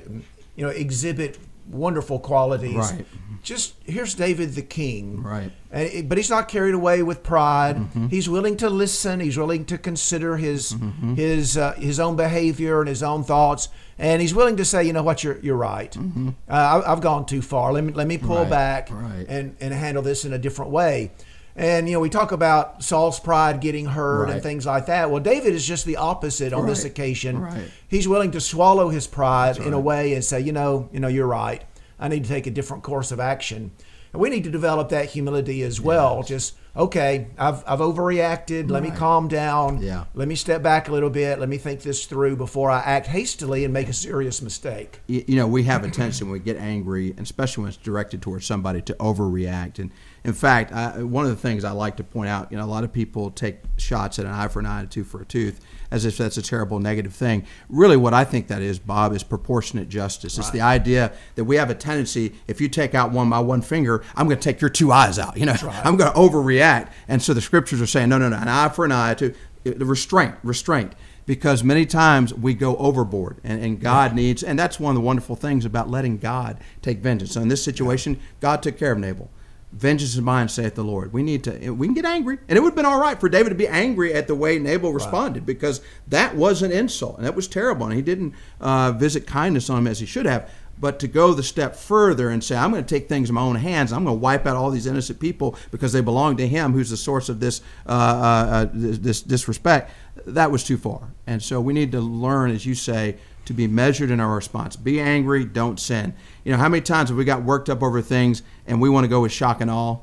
you 0.54 0.64
know 0.64 0.68
exhibit 0.68 1.38
wonderful 1.68 2.18
qualities. 2.18 2.76
Right. 2.76 3.06
Just 3.42 3.74
here's 3.84 4.14
David 4.14 4.54
the 4.54 4.62
king. 4.62 5.22
Right. 5.22 5.52
And, 5.70 6.08
but 6.08 6.18
he's 6.18 6.30
not 6.30 6.48
carried 6.48 6.74
away 6.74 7.02
with 7.02 7.22
pride. 7.22 7.76
Mm-hmm. 7.76 8.08
He's 8.08 8.28
willing 8.28 8.56
to 8.58 8.68
listen. 8.70 9.20
He's 9.20 9.38
willing 9.38 9.64
to 9.66 9.78
consider 9.78 10.36
his 10.36 10.72
mm-hmm. 10.72 11.14
his 11.14 11.56
uh, 11.56 11.74
his 11.74 12.00
own 12.00 12.16
behavior 12.16 12.80
and 12.80 12.88
his 12.88 13.02
own 13.02 13.24
thoughts. 13.24 13.68
And 13.98 14.20
he's 14.20 14.34
willing 14.34 14.56
to 14.56 14.64
say, 14.64 14.84
you 14.84 14.92
know 14.92 15.02
what, 15.02 15.22
you're 15.22 15.38
you're 15.38 15.56
right. 15.56 15.92
Mm-hmm. 15.92 16.30
Uh, 16.48 16.82
I, 16.84 16.90
have 16.90 17.00
gone 17.00 17.24
too 17.24 17.40
far. 17.42 17.72
Let 17.72 17.84
me 17.84 17.92
let 17.92 18.06
me 18.06 18.18
pull 18.18 18.38
right. 18.38 18.50
back 18.50 18.88
right. 18.90 19.26
and 19.28 19.56
and 19.60 19.72
handle 19.72 20.02
this 20.02 20.24
in 20.24 20.32
a 20.32 20.38
different 20.38 20.70
way. 20.72 21.12
And 21.56 21.88
you 21.88 21.94
know, 21.94 22.00
we 22.00 22.10
talk 22.10 22.32
about 22.32 22.84
Saul's 22.84 23.18
pride 23.18 23.60
getting 23.60 23.86
hurt 23.86 24.24
right. 24.24 24.34
and 24.34 24.42
things 24.42 24.66
like 24.66 24.86
that. 24.86 25.10
Well, 25.10 25.22
David 25.22 25.54
is 25.54 25.66
just 25.66 25.86
the 25.86 25.96
opposite 25.96 26.52
on 26.52 26.62
right. 26.62 26.68
this 26.68 26.84
occasion. 26.84 27.40
Right. 27.40 27.70
He's 27.88 28.06
willing 28.06 28.30
to 28.32 28.40
swallow 28.40 28.90
his 28.90 29.06
pride 29.06 29.56
in 29.56 29.72
a 29.72 29.80
way 29.80 30.12
and 30.12 30.22
say, 30.22 30.40
you 30.40 30.52
know, 30.52 30.90
you 30.92 31.00
know, 31.00 31.08
you're 31.08 31.26
right. 31.26 31.64
I 31.98 32.08
need 32.08 32.24
to 32.24 32.28
take 32.28 32.46
a 32.46 32.50
different 32.50 32.82
course 32.82 33.10
of 33.10 33.20
action. 33.20 33.70
And 34.12 34.22
we 34.22 34.30
need 34.30 34.44
to 34.44 34.50
develop 34.50 34.90
that 34.90 35.06
humility 35.06 35.62
as 35.62 35.80
well. 35.80 36.16
Yes. 36.18 36.28
Just 36.28 36.56
okay, 36.76 37.26
I've 37.38 37.62
I've 37.66 37.80
overreacted. 37.80 38.70
Let 38.70 38.82
me 38.82 38.90
calm 38.90 39.28
down. 39.28 39.82
Yeah. 39.82 40.04
Let 40.14 40.28
me 40.28 40.34
step 40.34 40.62
back 40.62 40.88
a 40.88 40.92
little 40.92 41.10
bit. 41.10 41.38
Let 41.38 41.48
me 41.48 41.58
think 41.58 41.82
this 41.82 42.06
through 42.06 42.36
before 42.36 42.70
I 42.70 42.80
act 42.80 43.06
hastily 43.06 43.64
and 43.64 43.72
make 43.72 43.88
a 43.88 43.92
serious 43.92 44.40
mistake. 44.42 45.00
You, 45.06 45.24
you 45.26 45.36
know, 45.36 45.46
we 45.46 45.64
have 45.64 45.84
a 45.84 45.90
tendency 45.90 46.24
when 46.24 46.32
we 46.32 46.38
get 46.38 46.56
angry, 46.56 47.10
and 47.10 47.20
especially 47.20 47.62
when 47.62 47.68
it's 47.68 47.76
directed 47.76 48.22
towards 48.22 48.46
somebody, 48.46 48.82
to 48.82 48.94
overreact. 48.94 49.78
And 49.78 49.90
in 50.26 50.32
fact, 50.32 50.72
I, 50.72 51.04
one 51.04 51.24
of 51.24 51.30
the 51.30 51.36
things 51.36 51.62
I 51.62 51.70
like 51.70 51.98
to 51.98 52.04
point 52.04 52.28
out, 52.28 52.50
you 52.50 52.58
know, 52.58 52.64
a 52.64 52.66
lot 52.66 52.82
of 52.82 52.92
people 52.92 53.30
take 53.30 53.58
shots 53.76 54.18
at 54.18 54.26
an 54.26 54.32
eye 54.32 54.48
for 54.48 54.58
an 54.58 54.66
eye, 54.66 54.80
and 54.80 54.88
a 54.88 54.90
tooth 54.90 55.06
for 55.06 55.22
a 55.22 55.24
tooth, 55.24 55.64
as 55.92 56.04
if 56.04 56.16
that's 56.16 56.36
a 56.36 56.42
terrible 56.42 56.80
negative 56.80 57.14
thing. 57.14 57.46
Really, 57.68 57.96
what 57.96 58.12
I 58.12 58.24
think 58.24 58.48
that 58.48 58.60
is, 58.60 58.80
Bob, 58.80 59.12
is 59.12 59.22
proportionate 59.22 59.88
justice. 59.88 60.36
Right. 60.36 60.42
It's 60.42 60.50
the 60.50 60.62
idea 60.62 61.12
that 61.36 61.44
we 61.44 61.54
have 61.54 61.70
a 61.70 61.76
tendency, 61.76 62.34
if 62.48 62.60
you 62.60 62.68
take 62.68 62.92
out 62.92 63.12
one 63.12 63.30
by 63.30 63.38
one 63.38 63.62
finger, 63.62 64.02
I'm 64.16 64.26
going 64.26 64.36
to 64.36 64.42
take 64.42 64.60
your 64.60 64.68
two 64.68 64.90
eyes 64.90 65.16
out. 65.16 65.36
You 65.36 65.46
know, 65.46 65.54
right. 65.62 65.86
I'm 65.86 65.96
going 65.96 66.12
to 66.12 66.18
overreact. 66.18 66.90
And 67.06 67.22
so 67.22 67.32
the 67.32 67.40
scriptures 67.40 67.80
are 67.80 67.86
saying, 67.86 68.08
no, 68.08 68.18
no, 68.18 68.28
no, 68.28 68.36
an 68.36 68.48
eye 68.48 68.68
for 68.68 68.84
an 68.84 68.90
eye, 68.90 69.14
to 69.14 69.32
the 69.62 69.86
restraint, 69.86 70.34
restraint 70.42 70.92
because 71.24 71.62
many 71.62 71.86
times 71.86 72.32
we 72.32 72.54
go 72.54 72.76
overboard 72.76 73.40
and, 73.44 73.62
and 73.62 73.80
God 73.80 74.12
yeah. 74.12 74.16
needs 74.16 74.42
and 74.42 74.58
that's 74.58 74.78
one 74.78 74.90
of 74.90 74.94
the 74.94 75.04
wonderful 75.04 75.34
things 75.34 75.64
about 75.64 75.90
letting 75.90 76.18
God 76.18 76.58
take 76.82 76.98
vengeance. 76.98 77.32
So 77.32 77.40
in 77.40 77.48
this 77.48 77.64
situation, 77.64 78.20
God 78.40 78.62
took 78.62 78.78
care 78.78 78.92
of 78.92 78.98
Nabal. 78.98 79.28
Vengeance 79.72 80.14
is 80.14 80.20
mine, 80.20 80.48
saith 80.48 80.74
the 80.74 80.84
Lord. 80.84 81.12
We 81.12 81.22
need 81.22 81.44
to, 81.44 81.70
we 81.70 81.86
can 81.86 81.94
get 81.94 82.04
angry. 82.04 82.38
And 82.48 82.56
it 82.56 82.62
would 82.62 82.70
have 82.70 82.76
been 82.76 82.86
all 82.86 83.00
right 83.00 83.18
for 83.20 83.28
David 83.28 83.50
to 83.50 83.54
be 83.54 83.68
angry 83.68 84.14
at 84.14 84.26
the 84.26 84.34
way 84.34 84.58
Nabal 84.58 84.92
responded 84.92 85.40
right. 85.40 85.46
because 85.46 85.80
that 86.08 86.34
was 86.34 86.62
an 86.62 86.72
insult 86.72 87.16
and 87.18 87.26
that 87.26 87.34
was 87.34 87.48
terrible. 87.48 87.86
And 87.86 87.94
he 87.94 88.02
didn't 88.02 88.34
uh, 88.60 88.92
visit 88.92 89.26
kindness 89.26 89.68
on 89.68 89.78
him 89.78 89.86
as 89.86 90.00
he 90.00 90.06
should 90.06 90.26
have. 90.26 90.50
But 90.78 90.98
to 91.00 91.08
go 91.08 91.32
the 91.32 91.42
step 91.42 91.74
further 91.74 92.30
and 92.30 92.44
say, 92.44 92.54
I'm 92.56 92.70
going 92.70 92.84
to 92.84 92.88
take 92.88 93.08
things 93.08 93.28
in 93.28 93.34
my 93.34 93.40
own 93.40 93.56
hands, 93.56 93.92
I'm 93.92 94.04
going 94.04 94.16
to 94.16 94.20
wipe 94.20 94.46
out 94.46 94.56
all 94.56 94.70
these 94.70 94.86
innocent 94.86 95.18
people 95.18 95.56
because 95.70 95.92
they 95.92 96.02
belong 96.02 96.36
to 96.36 96.46
him, 96.46 96.72
who's 96.72 96.90
the 96.90 96.98
source 96.98 97.28
of 97.28 97.40
this, 97.40 97.62
uh, 97.86 97.92
uh, 97.92 97.94
uh 97.94 98.66
this 98.72 99.22
disrespect, 99.22 99.90
that 100.26 100.50
was 100.50 100.64
too 100.64 100.76
far. 100.76 101.08
And 101.26 101.42
so 101.42 101.60
we 101.60 101.72
need 101.72 101.92
to 101.92 102.00
learn, 102.00 102.50
as 102.50 102.66
you 102.66 102.74
say, 102.74 103.16
to 103.46 103.52
be 103.54 103.66
measured 103.66 104.10
in 104.10 104.20
our 104.20 104.34
response. 104.34 104.76
Be 104.76 105.00
angry, 105.00 105.44
don't 105.44 105.80
sin. 105.80 106.14
You 106.44 106.52
know, 106.52 106.58
how 106.58 106.68
many 106.68 106.82
times 106.82 107.08
have 107.08 107.16
we 107.18 107.24
got 107.24 107.42
worked 107.42 107.70
up 107.70 107.82
over 107.82 108.02
things 108.02 108.42
and 108.66 108.80
we 108.80 108.88
want 108.90 109.04
to 109.04 109.08
go 109.08 109.22
with 109.22 109.32
shock 109.32 109.60
and 109.60 109.70
awe? 109.70 109.98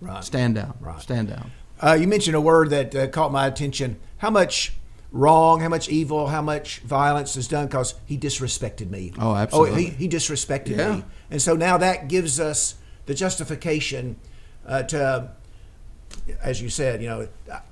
Right. 0.00 0.22
Stand 0.22 0.54
down. 0.54 0.76
Right. 0.80 1.00
Stand 1.00 1.28
down. 1.28 1.50
Uh, 1.80 1.96
you 1.98 2.06
mentioned 2.06 2.36
a 2.36 2.40
word 2.40 2.70
that 2.70 2.94
uh, 2.94 3.06
caught 3.08 3.32
my 3.32 3.46
attention. 3.46 3.98
How 4.18 4.30
much 4.30 4.72
wrong, 5.10 5.60
how 5.60 5.68
much 5.68 5.88
evil, 5.88 6.26
how 6.28 6.42
much 6.42 6.80
violence 6.80 7.36
is 7.36 7.48
done 7.48 7.66
because 7.66 7.94
he 8.04 8.18
disrespected 8.18 8.90
me. 8.90 9.12
Oh, 9.18 9.34
absolutely. 9.34 9.72
Oh, 9.72 9.76
he, 9.76 9.86
he 9.86 10.08
disrespected 10.08 10.76
Yeah. 10.76 10.96
me. 10.96 11.04
And 11.30 11.40
so 11.40 11.56
now 11.56 11.78
that 11.78 12.08
gives 12.08 12.38
us 12.38 12.74
the 13.06 13.14
justification 13.14 14.16
uh, 14.66 14.82
to, 14.84 15.30
as 16.42 16.60
you 16.60 16.68
said, 16.68 17.00
you 17.02 17.08
know, 17.08 17.28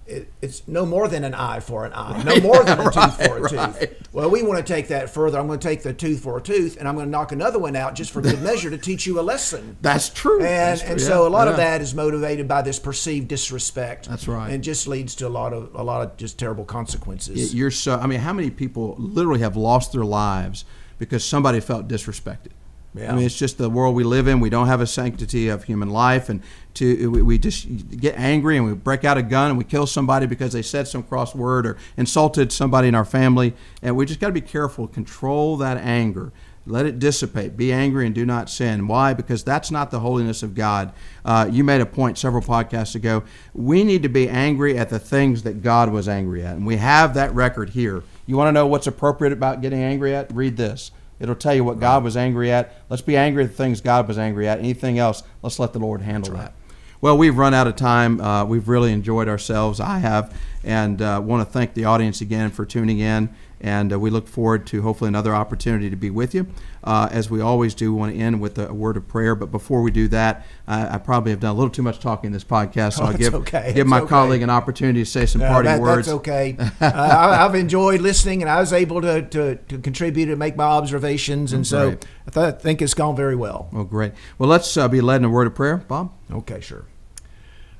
it, 0.06 0.28
it's 0.40 0.66
no 0.66 0.86
more 0.86 1.08
than 1.08 1.24
an 1.24 1.34
eye 1.34 1.60
for 1.60 1.84
an 1.84 1.92
eye, 1.94 2.22
no 2.22 2.40
more 2.40 2.62
than 2.64 2.78
a 2.80 2.84
tooth 2.90 3.26
for 3.26 3.38
a 3.38 3.42
Right, 3.42 3.74
tooth. 3.80 4.08
Well, 4.12 4.30
we 4.30 4.42
want 4.42 4.64
to 4.64 4.72
take 4.72 4.88
that 4.88 5.10
further. 5.10 5.38
I'm 5.38 5.46
going 5.46 5.58
to 5.58 5.68
take 5.68 5.82
the 5.82 5.92
tooth 5.92 6.22
for 6.22 6.38
a 6.38 6.40
tooth, 6.40 6.76
and 6.78 6.88
I'm 6.88 6.94
going 6.94 7.06
to 7.06 7.10
knock 7.10 7.32
another 7.32 7.58
one 7.58 7.76
out 7.76 7.94
just 7.94 8.10
for 8.12 8.20
good 8.22 8.40
measure 8.42 8.70
to 8.70 8.78
teach 8.78 9.06
you 9.06 9.20
a 9.20 9.22
lesson. 9.22 9.76
That's 9.82 10.08
true. 10.08 10.36
And, 10.38 10.44
That's 10.46 10.80
true. 10.80 10.90
and 10.92 11.00
Yeah, 11.00 11.06
so 11.06 11.26
a 11.26 11.28
lot 11.28 11.48
of 11.48 11.56
that 11.58 11.80
is 11.80 11.94
motivated 11.94 12.48
by 12.48 12.62
this 12.62 12.78
perceived 12.78 13.28
disrespect. 13.28 14.08
That's 14.08 14.26
right. 14.26 14.50
And 14.50 14.64
just 14.64 14.86
leads 14.88 15.14
to 15.16 15.26
a 15.26 15.28
lot 15.28 15.52
of 15.52 15.74
a 15.74 15.82
lot 15.82 16.02
of 16.02 16.16
just 16.16 16.38
terrible 16.38 16.64
consequences. 16.64 17.54
You're 17.54 17.70
so. 17.70 17.96
I 17.98 18.06
mean, 18.06 18.20
how 18.20 18.32
many 18.32 18.50
people 18.50 18.94
literally 18.98 19.40
have 19.40 19.56
lost 19.56 19.92
their 19.92 20.04
lives 20.04 20.64
because 20.98 21.24
somebody 21.24 21.60
felt 21.60 21.88
disrespected? 21.88 22.52
Yeah. 22.96 23.12
I 23.12 23.14
mean, 23.14 23.26
it's 23.26 23.38
just 23.38 23.58
the 23.58 23.68
world 23.68 23.94
we 23.94 24.04
live 24.04 24.26
in. 24.26 24.40
We 24.40 24.50
don't 24.50 24.68
have 24.68 24.80
a 24.80 24.86
sanctity 24.86 25.48
of 25.48 25.64
human 25.64 25.90
life, 25.90 26.28
and 26.28 26.42
to 26.74 27.10
we, 27.10 27.22
we 27.22 27.38
just 27.38 27.66
get 27.90 28.16
angry 28.18 28.56
and 28.56 28.66
we 28.66 28.74
break 28.74 29.04
out 29.04 29.18
a 29.18 29.22
gun 29.22 29.50
and 29.50 29.58
we 29.58 29.64
kill 29.64 29.86
somebody 29.86 30.26
because 30.26 30.52
they 30.52 30.62
said 30.62 30.88
some 30.88 31.02
cross 31.02 31.34
word 31.34 31.66
or 31.66 31.76
insulted 31.96 32.52
somebody 32.52 32.88
in 32.88 32.94
our 32.94 33.04
family. 33.04 33.54
And 33.82 33.96
we 33.96 34.06
just 34.06 34.20
got 34.20 34.28
to 34.28 34.32
be 34.32 34.40
careful. 34.40 34.86
Control 34.86 35.56
that 35.58 35.78
anger. 35.78 36.32
Let 36.68 36.84
it 36.84 36.98
dissipate. 36.98 37.56
Be 37.56 37.72
angry 37.72 38.06
and 38.06 38.14
do 38.14 38.26
not 38.26 38.50
sin. 38.50 38.88
Why? 38.88 39.14
Because 39.14 39.44
that's 39.44 39.70
not 39.70 39.92
the 39.92 40.00
holiness 40.00 40.42
of 40.42 40.54
God. 40.54 40.92
Uh, 41.24 41.48
you 41.50 41.62
made 41.62 41.80
a 41.80 41.86
point 41.86 42.18
several 42.18 42.42
podcasts 42.42 42.96
ago. 42.96 43.22
We 43.54 43.84
need 43.84 44.02
to 44.02 44.08
be 44.08 44.28
angry 44.28 44.76
at 44.76 44.88
the 44.88 44.98
things 44.98 45.44
that 45.44 45.62
God 45.62 45.92
was 45.92 46.08
angry 46.08 46.44
at. 46.44 46.56
And 46.56 46.66
we 46.66 46.76
have 46.76 47.14
that 47.14 47.32
record 47.34 47.70
here. 47.70 48.02
You 48.26 48.36
want 48.36 48.48
to 48.48 48.52
know 48.52 48.66
what's 48.66 48.88
appropriate 48.88 49.32
about 49.32 49.60
getting 49.60 49.80
angry 49.80 50.12
at? 50.14 50.34
Read 50.34 50.56
this. 50.56 50.90
It'll 51.18 51.34
tell 51.34 51.54
you 51.54 51.64
what 51.64 51.80
God 51.80 52.04
was 52.04 52.16
angry 52.16 52.50
at. 52.52 52.74
Let's 52.90 53.02
be 53.02 53.16
angry 53.16 53.44
at 53.44 53.50
the 53.50 53.56
things 53.56 53.80
God 53.80 54.06
was 54.06 54.18
angry 54.18 54.48
at. 54.48 54.58
Anything 54.58 54.98
else, 54.98 55.22
let's 55.42 55.58
let 55.58 55.72
the 55.72 55.78
Lord 55.78 56.02
handle 56.02 56.34
that. 56.34 56.52
Well, 57.00 57.18
we've 57.18 57.36
run 57.36 57.54
out 57.54 57.66
of 57.66 57.76
time. 57.76 58.20
Uh, 58.20 58.44
we've 58.44 58.68
really 58.68 58.92
enjoyed 58.92 59.28
ourselves. 59.28 59.80
I 59.80 59.98
have, 59.98 60.36
and 60.64 61.00
uh, 61.02 61.20
want 61.22 61.46
to 61.46 61.52
thank 61.52 61.74
the 61.74 61.84
audience 61.84 62.20
again 62.20 62.50
for 62.50 62.64
tuning 62.64 62.98
in. 62.98 63.34
And 63.66 63.92
uh, 63.92 63.98
we 63.98 64.10
look 64.10 64.28
forward 64.28 64.64
to 64.68 64.82
hopefully 64.82 65.08
another 65.08 65.34
opportunity 65.34 65.90
to 65.90 65.96
be 65.96 66.08
with 66.08 66.36
you. 66.36 66.46
Uh, 66.84 67.08
as 67.10 67.28
we 67.28 67.40
always 67.40 67.74
do, 67.74 67.92
we 67.92 67.98
want 67.98 68.14
to 68.14 68.18
end 68.18 68.40
with 68.40 68.58
a, 68.60 68.72
word 68.72 68.96
of 68.96 69.08
prayer. 69.08 69.34
But 69.34 69.50
before 69.50 69.82
we 69.82 69.90
do 69.90 70.06
that, 70.06 70.46
I, 70.68 70.94
I 70.94 70.98
probably 70.98 71.32
have 71.32 71.40
done 71.40 71.50
a 71.50 71.58
little 71.58 71.70
too 71.70 71.82
much 71.82 71.98
talking 71.98 72.28
in 72.28 72.32
this 72.32 72.44
podcast, 72.44 72.92
so 72.94 73.02
Oh, 73.02 73.06
I'll 73.06 73.14
give 73.14 73.34
okay. 73.34 73.72
give 73.74 73.78
It's 73.86 73.90
my 73.90 73.98
okay. 74.02 74.08
colleague 74.08 74.42
an 74.42 74.50
opportunity 74.50 75.00
to 75.00 75.04
say 75.10 75.26
some 75.26 75.42
Uh, 75.42 75.48
parting 75.48 75.72
that- 75.72 75.80
words. 75.80 76.06
That's 76.06 76.16
okay. 76.18 76.56
uh, 76.80 76.84
I, 76.84 77.44
I've 77.44 77.56
enjoyed 77.56 78.00
listening, 78.02 78.40
and 78.40 78.48
I 78.48 78.60
was 78.60 78.72
able 78.72 79.00
to, 79.02 79.22
to, 79.22 79.56
to 79.56 79.78
contribute 79.78 80.28
and 80.28 80.38
make 80.38 80.54
my 80.54 80.62
observations, 80.64 81.52
and 81.52 81.66
so 81.66 81.96
I 82.28 82.30
th- 82.30 82.60
think 82.62 82.80
it's 82.80 82.94
gone 82.94 83.16
very 83.16 83.34
well. 83.34 83.68
Well, 83.72 83.82
great. 83.82 84.12
Well, 84.38 84.48
let's 84.48 84.76
uh, 84.76 84.86
be 84.86 85.00
led 85.00 85.16
in 85.16 85.24
a 85.24 85.28
word 85.30 85.48
of 85.48 85.56
prayer, 85.56 85.78
Bob. 85.78 86.12
Okay, 86.32 86.60
sure. 86.60 86.84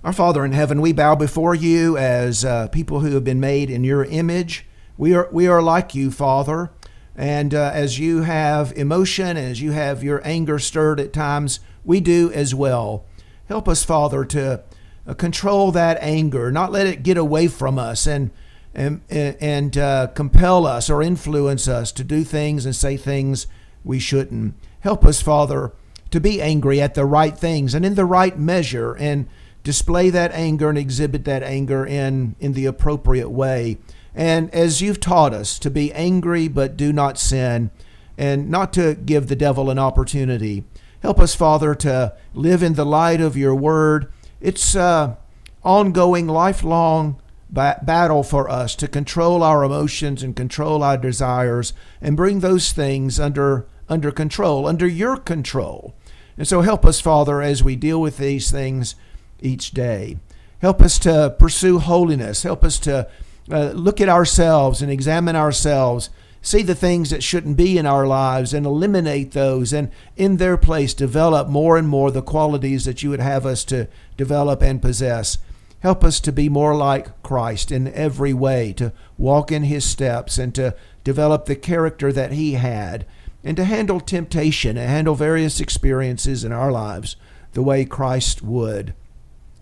Our 0.02 0.12
Father 0.12 0.44
in 0.44 0.50
heaven, 0.50 0.80
we 0.80 0.92
bow 0.92 1.14
before 1.14 1.54
you 1.54 1.96
as 1.96 2.44
uh, 2.44 2.66
people 2.68 3.00
who 3.00 3.12
have 3.14 3.22
been 3.22 3.38
made 3.38 3.70
in 3.70 3.84
your 3.84 4.04
image. 4.04 4.66
We 4.98 5.14
are 5.14 5.28
we 5.30 5.46
are 5.46 5.62
like 5.62 5.94
you, 5.94 6.10
Father, 6.10 6.70
and 7.14 7.54
uh, 7.54 7.70
as 7.74 7.98
you 7.98 8.22
have 8.22 8.72
emotion, 8.76 9.36
as 9.36 9.60
you 9.60 9.72
have 9.72 10.02
your 10.02 10.20
anger 10.26 10.58
stirred 10.58 11.00
at 11.00 11.12
times, 11.12 11.60
we 11.84 12.00
do 12.00 12.30
as 12.32 12.54
well. 12.54 13.04
Help 13.46 13.68
us, 13.68 13.84
Father, 13.84 14.24
to 14.24 14.62
uh, 15.06 15.14
control 15.14 15.70
that 15.72 15.98
anger, 16.00 16.50
not 16.50 16.72
let 16.72 16.86
it 16.86 17.02
get 17.02 17.16
away 17.16 17.46
from 17.46 17.78
us, 17.78 18.06
and 18.06 18.30
and 18.74 19.02
and 19.10 19.76
uh, 19.76 20.06
compel 20.08 20.66
us 20.66 20.88
or 20.88 21.02
influence 21.02 21.68
us 21.68 21.92
to 21.92 22.04
do 22.04 22.24
things 22.24 22.64
and 22.64 22.74
say 22.74 22.96
things 22.96 23.46
we 23.84 23.98
shouldn't. 23.98 24.54
Help 24.80 25.04
us, 25.04 25.20
Father, 25.20 25.72
to 26.10 26.20
be 26.20 26.40
angry 26.40 26.80
at 26.80 26.94
the 26.94 27.04
right 27.04 27.36
things 27.36 27.74
and 27.74 27.84
in 27.84 27.94
the 27.94 28.04
right 28.04 28.38
measure 28.38 28.94
and 28.94 29.28
display 29.62 30.10
that 30.10 30.32
anger 30.32 30.68
and 30.68 30.78
exhibit 30.78 31.24
that 31.24 31.42
anger 31.42 31.84
in, 31.84 32.36
in 32.38 32.52
the 32.52 32.66
appropriate 32.66 33.30
way. 33.30 33.76
And 34.16 34.52
as 34.54 34.80
you've 34.80 34.98
taught 34.98 35.34
us, 35.34 35.58
to 35.58 35.70
be 35.70 35.92
angry 35.92 36.48
but 36.48 36.76
do 36.76 36.90
not 36.92 37.18
sin 37.18 37.70
and 38.16 38.48
not 38.48 38.72
to 38.72 38.94
give 38.94 39.26
the 39.26 39.36
devil 39.36 39.68
an 39.68 39.78
opportunity. 39.78 40.64
Help 41.00 41.20
us, 41.20 41.34
Father, 41.34 41.74
to 41.74 42.14
live 42.32 42.62
in 42.62 42.74
the 42.74 42.86
light 42.86 43.20
of 43.20 43.36
your 43.36 43.54
word. 43.54 44.10
It's 44.40 44.74
an 44.74 45.18
ongoing, 45.62 46.26
lifelong 46.26 47.20
ba- 47.50 47.78
battle 47.82 48.22
for 48.22 48.48
us 48.48 48.74
to 48.76 48.88
control 48.88 49.42
our 49.42 49.62
emotions 49.62 50.22
and 50.22 50.34
control 50.34 50.82
our 50.82 50.96
desires 50.96 51.74
and 52.00 52.16
bring 52.16 52.40
those 52.40 52.72
things 52.72 53.20
under 53.20 53.66
under 53.88 54.10
control, 54.10 54.66
under 54.66 54.88
your 54.88 55.16
control. 55.16 55.94
And 56.36 56.48
so 56.48 56.62
help 56.62 56.84
us, 56.84 57.00
Father, 57.00 57.40
as 57.40 57.62
we 57.62 57.76
deal 57.76 58.00
with 58.00 58.16
these 58.16 58.50
things 58.50 58.96
each 59.40 59.70
day. 59.70 60.16
Help 60.60 60.82
us 60.82 60.98
to 61.00 61.36
pursue 61.38 61.78
holiness. 61.78 62.42
Help 62.42 62.64
us 62.64 62.80
to 62.80 63.08
uh, 63.50 63.70
look 63.70 64.00
at 64.00 64.08
ourselves 64.08 64.82
and 64.82 64.90
examine 64.90 65.36
ourselves, 65.36 66.10
see 66.42 66.62
the 66.62 66.74
things 66.74 67.10
that 67.10 67.22
shouldn't 67.22 67.56
be 67.56 67.78
in 67.78 67.86
our 67.86 68.06
lives 68.06 68.54
and 68.54 68.66
eliminate 68.66 69.32
those, 69.32 69.72
and 69.72 69.90
in 70.16 70.36
their 70.36 70.56
place 70.56 70.94
develop 70.94 71.48
more 71.48 71.76
and 71.76 71.88
more 71.88 72.10
the 72.10 72.22
qualities 72.22 72.84
that 72.84 73.02
you 73.02 73.10
would 73.10 73.20
have 73.20 73.44
us 73.46 73.64
to 73.64 73.88
develop 74.16 74.62
and 74.62 74.82
possess. 74.82 75.38
Help 75.80 76.02
us 76.02 76.20
to 76.20 76.32
be 76.32 76.48
more 76.48 76.74
like 76.74 77.22
Christ 77.22 77.70
in 77.70 77.92
every 77.92 78.32
way, 78.32 78.72
to 78.74 78.92
walk 79.18 79.52
in 79.52 79.64
his 79.64 79.84
steps 79.84 80.38
and 80.38 80.54
to 80.54 80.74
develop 81.04 81.46
the 81.46 81.56
character 81.56 82.12
that 82.12 82.32
he 82.32 82.54
had, 82.54 83.06
and 83.44 83.56
to 83.56 83.64
handle 83.64 84.00
temptation 84.00 84.76
and 84.76 84.88
handle 84.88 85.14
various 85.14 85.60
experiences 85.60 86.42
in 86.42 86.52
our 86.52 86.72
lives 86.72 87.16
the 87.52 87.62
way 87.62 87.84
Christ 87.84 88.42
would. 88.42 88.94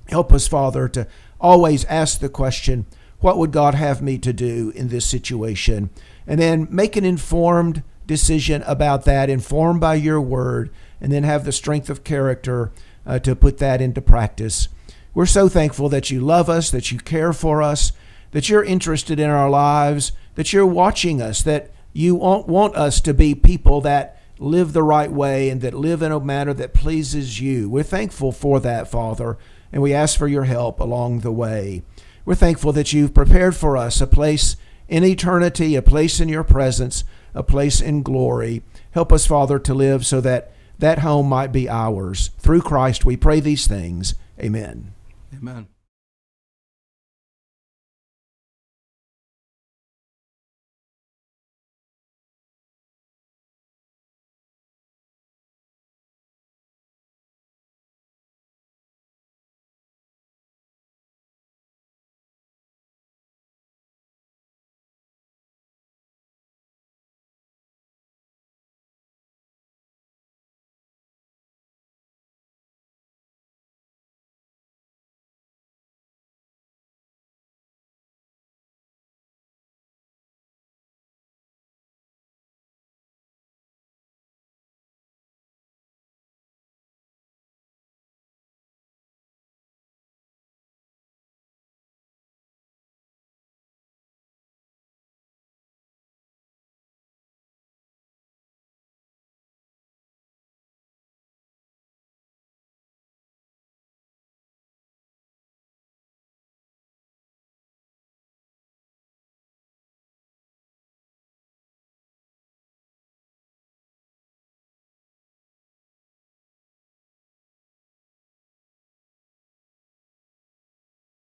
Help 0.09 0.33
us, 0.33 0.49
Father, 0.49 0.89
to 0.89 1.07
always 1.41 1.85
ask 1.87 2.21
the 2.21 2.29
question, 2.29 2.87
What 3.21 3.39
would 3.39 3.53
God 3.53 3.75
have 3.75 4.03
me 4.03 4.19
to 4.19 4.33
do 4.33 4.73
in 4.75 4.89
this 4.89 5.07
situation? 5.07 5.91
And 6.27 6.41
then 6.41 6.69
make 6.71 6.97
an 6.97 7.05
informed 7.05 7.83
decision 8.07 8.63
about 8.67 9.05
that, 9.05 9.31
informed 9.31 9.81
by 9.81 9.95
your 9.95 10.21
word, 10.21 10.71
and 11.01 11.13
then 11.13 11.23
have 11.23 11.45
the 11.45 11.53
strength 11.53 11.89
of 11.89 12.05
character 12.05 12.73
uh, 13.07 13.19
to 13.21 13.37
put 13.37 13.59
that 13.59 13.81
into 13.81 14.01
practice. 14.01 14.69
We're 15.15 15.27
so 15.27 15.49
thankful 15.49 15.89
that 15.91 16.11
you 16.11 16.21
love 16.21 16.51
us, 16.51 16.71
that 16.71 16.91
you 16.91 16.99
care 16.99 17.33
for 17.33 17.63
us, 17.63 17.93
that 18.33 18.49
you're 18.49 18.65
interested 18.65 19.21
in 19.21 19.31
our 19.31 19.49
lives, 19.49 20.13
that 20.35 20.53
you're 20.53 20.67
watching 20.67 21.23
us, 21.23 21.43
that 21.43 21.71
you 21.93 22.17
want, 22.17 22.49
want 22.49 22.75
us 22.75 23.01
to 23.03 23.15
be 23.15 23.35
people 23.35 23.81
that 23.83 24.21
live 24.39 24.73
the 24.73 24.83
right 24.83 25.13
way 25.13 25.49
and 25.49 25.61
that 25.61 25.75
live 25.75 26.03
in 26.03 26.11
a 26.11 26.19
manner 26.19 26.53
that 26.53 26.75
pleases 26.75 27.41
you. 27.41 27.71
We're 27.71 27.85
thankful 27.85 28.33
for 28.33 28.59
that, 28.61 28.89
Father, 28.89 29.39
and 29.73 29.81
we 29.81 29.95
ask 29.95 30.19
for 30.19 30.27
your 30.27 30.45
help 30.45 30.81
along 30.81 31.21
the 31.21 31.33
way. 31.33 31.83
We're 32.25 32.35
thankful 32.35 32.73
that 32.73 32.93
you've 32.93 33.15
prepared 33.15 33.55
for 33.55 33.77
us 33.77 34.01
a 34.01 34.07
place 34.07 34.57
in 34.89 35.05
eternity, 35.05 35.75
a 35.75 35.83
place 35.83 36.21
in 36.21 36.29
your 36.29 36.45
presence, 36.45 37.05
a 37.35 37.43
place 37.43 37.81
in 37.81 38.03
glory. 38.03 38.63
Help 38.93 39.13
us, 39.13 39.27
Father, 39.27 39.59
to 39.59 39.75
live 39.75 40.07
so 40.07 40.21
that 40.21 40.53
that 40.79 41.01
home 41.01 41.29
might 41.29 41.53
be 41.53 41.69
ours. 41.69 42.31
Through 42.39 42.63
Christ, 42.63 43.05
we 43.05 43.17
pray 43.17 43.41
these 43.41 43.67
things. 43.67 44.15
Amen. 44.41 44.93
Amen. 45.37 45.69